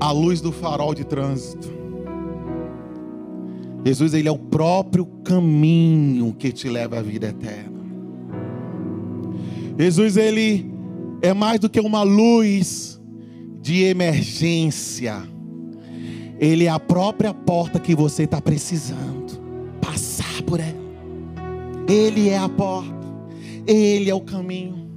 a 0.00 0.10
luz 0.10 0.40
do 0.40 0.52
farol 0.52 0.94
de 0.94 1.04
trânsito. 1.04 1.70
Jesus 3.84 4.14
ele 4.14 4.28
é 4.28 4.32
o 4.32 4.38
próprio 4.38 5.04
caminho 5.22 6.32
que 6.32 6.50
te 6.50 6.70
leva 6.70 6.98
à 6.98 7.02
vida 7.02 7.26
eterna. 7.28 7.82
Jesus 9.78 10.16
ele 10.16 10.71
é 11.22 11.32
mais 11.32 11.60
do 11.60 11.70
que 11.70 11.80
uma 11.80 12.02
luz 12.02 13.00
de 13.60 13.84
emergência. 13.84 15.22
Ele 16.38 16.64
é 16.64 16.68
a 16.68 16.80
própria 16.80 17.32
porta 17.32 17.78
que 17.78 17.94
você 17.94 18.24
está 18.24 18.40
precisando 18.40 19.40
passar 19.80 20.42
por 20.42 20.58
ela. 20.58 20.82
Ele 21.88 22.28
é 22.28 22.36
a 22.36 22.48
porta, 22.48 23.06
Ele 23.66 24.10
é 24.10 24.14
o 24.14 24.20
caminho, 24.20 24.88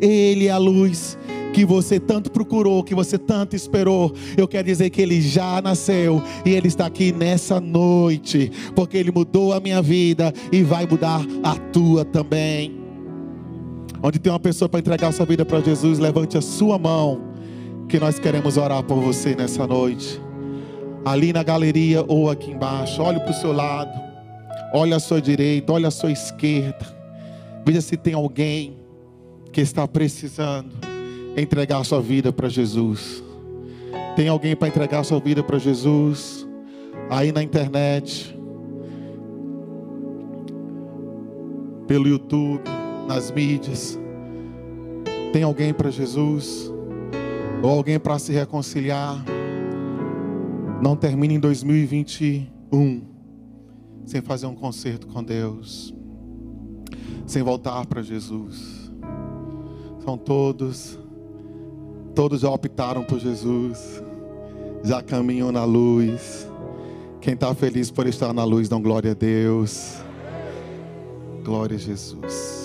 Ele 0.00 0.46
é 0.46 0.50
a 0.50 0.58
luz 0.58 1.18
que 1.52 1.64
você 1.66 2.00
tanto 2.00 2.30
procurou, 2.30 2.82
que 2.82 2.94
você 2.94 3.18
tanto 3.18 3.54
esperou. 3.54 4.14
Eu 4.36 4.48
quero 4.48 4.66
dizer 4.66 4.90
que 4.90 5.02
Ele 5.02 5.20
já 5.20 5.60
nasceu 5.60 6.22
e 6.44 6.50
Ele 6.50 6.68
está 6.68 6.86
aqui 6.86 7.12
nessa 7.12 7.60
noite, 7.60 8.50
porque 8.74 8.96
Ele 8.96 9.10
mudou 9.10 9.52
a 9.52 9.60
minha 9.60 9.82
vida 9.82 10.32
e 10.50 10.62
vai 10.62 10.86
mudar 10.86 11.20
a 11.42 11.56
tua 11.56 12.04
também. 12.04 12.81
Onde 14.02 14.18
tem 14.18 14.32
uma 14.32 14.40
pessoa 14.40 14.68
para 14.68 14.80
entregar 14.80 15.12
sua 15.12 15.24
vida 15.24 15.44
para 15.44 15.60
Jesus, 15.60 15.98
levante 15.98 16.36
a 16.36 16.40
sua 16.40 16.78
mão, 16.78 17.20
que 17.88 17.98
nós 18.00 18.18
queremos 18.18 18.56
orar 18.56 18.82
por 18.82 19.00
você 19.00 19.34
nessa 19.34 19.66
noite. 19.66 20.20
Ali 21.04 21.32
na 21.32 21.42
galeria 21.42 22.04
ou 22.06 22.30
aqui 22.30 22.50
embaixo, 22.50 23.02
olhe 23.02 23.20
para 23.20 23.30
o 23.30 23.34
seu 23.34 23.52
lado, 23.52 23.92
olhe 24.74 24.92
à 24.92 25.00
sua 25.00 25.20
direita, 25.20 25.72
olhe 25.72 25.86
à 25.86 25.90
sua 25.90 26.10
esquerda. 26.10 26.86
Veja 27.64 27.80
se 27.80 27.96
tem 27.96 28.14
alguém 28.14 28.76
que 29.52 29.60
está 29.60 29.86
precisando 29.86 30.74
entregar 31.36 31.84
sua 31.84 32.00
vida 32.00 32.32
para 32.32 32.48
Jesus. 32.48 33.22
Tem 34.16 34.28
alguém 34.28 34.56
para 34.56 34.68
entregar 34.68 35.04
sua 35.04 35.20
vida 35.20 35.42
para 35.42 35.58
Jesus? 35.58 36.46
Aí 37.08 37.30
na 37.30 37.42
internet. 37.42 38.36
pelo 41.92 42.08
YouTube, 42.08 42.62
nas 43.06 43.30
mídias. 43.30 43.98
Tem 45.32 45.42
alguém 45.42 45.72
para 45.72 45.90
Jesus? 45.90 46.70
Ou 47.62 47.70
alguém 47.70 47.98
para 47.98 48.18
se 48.18 48.32
reconciliar? 48.32 49.24
Não 50.82 50.96
termine 50.96 51.34
em 51.34 51.40
2021 51.40 53.02
sem 54.04 54.20
fazer 54.20 54.46
um 54.46 54.54
concerto 54.54 55.06
com 55.06 55.22
Deus, 55.22 55.94
sem 57.26 57.42
voltar 57.42 57.86
para 57.86 58.02
Jesus. 58.02 58.90
São 60.04 60.18
todos, 60.18 60.98
todos 62.14 62.40
já 62.40 62.50
optaram 62.50 63.04
por 63.04 63.20
Jesus, 63.20 64.02
já 64.82 65.00
caminham 65.00 65.52
na 65.52 65.64
luz. 65.64 66.48
Quem 67.20 67.34
está 67.34 67.54
feliz 67.54 67.90
por 67.90 68.06
estar 68.08 68.32
na 68.32 68.42
luz, 68.42 68.68
dá 68.68 68.76
glória 68.78 69.12
a 69.12 69.14
Deus. 69.14 70.02
Glória 71.44 71.76
a 71.76 71.78
Jesus. 71.78 72.61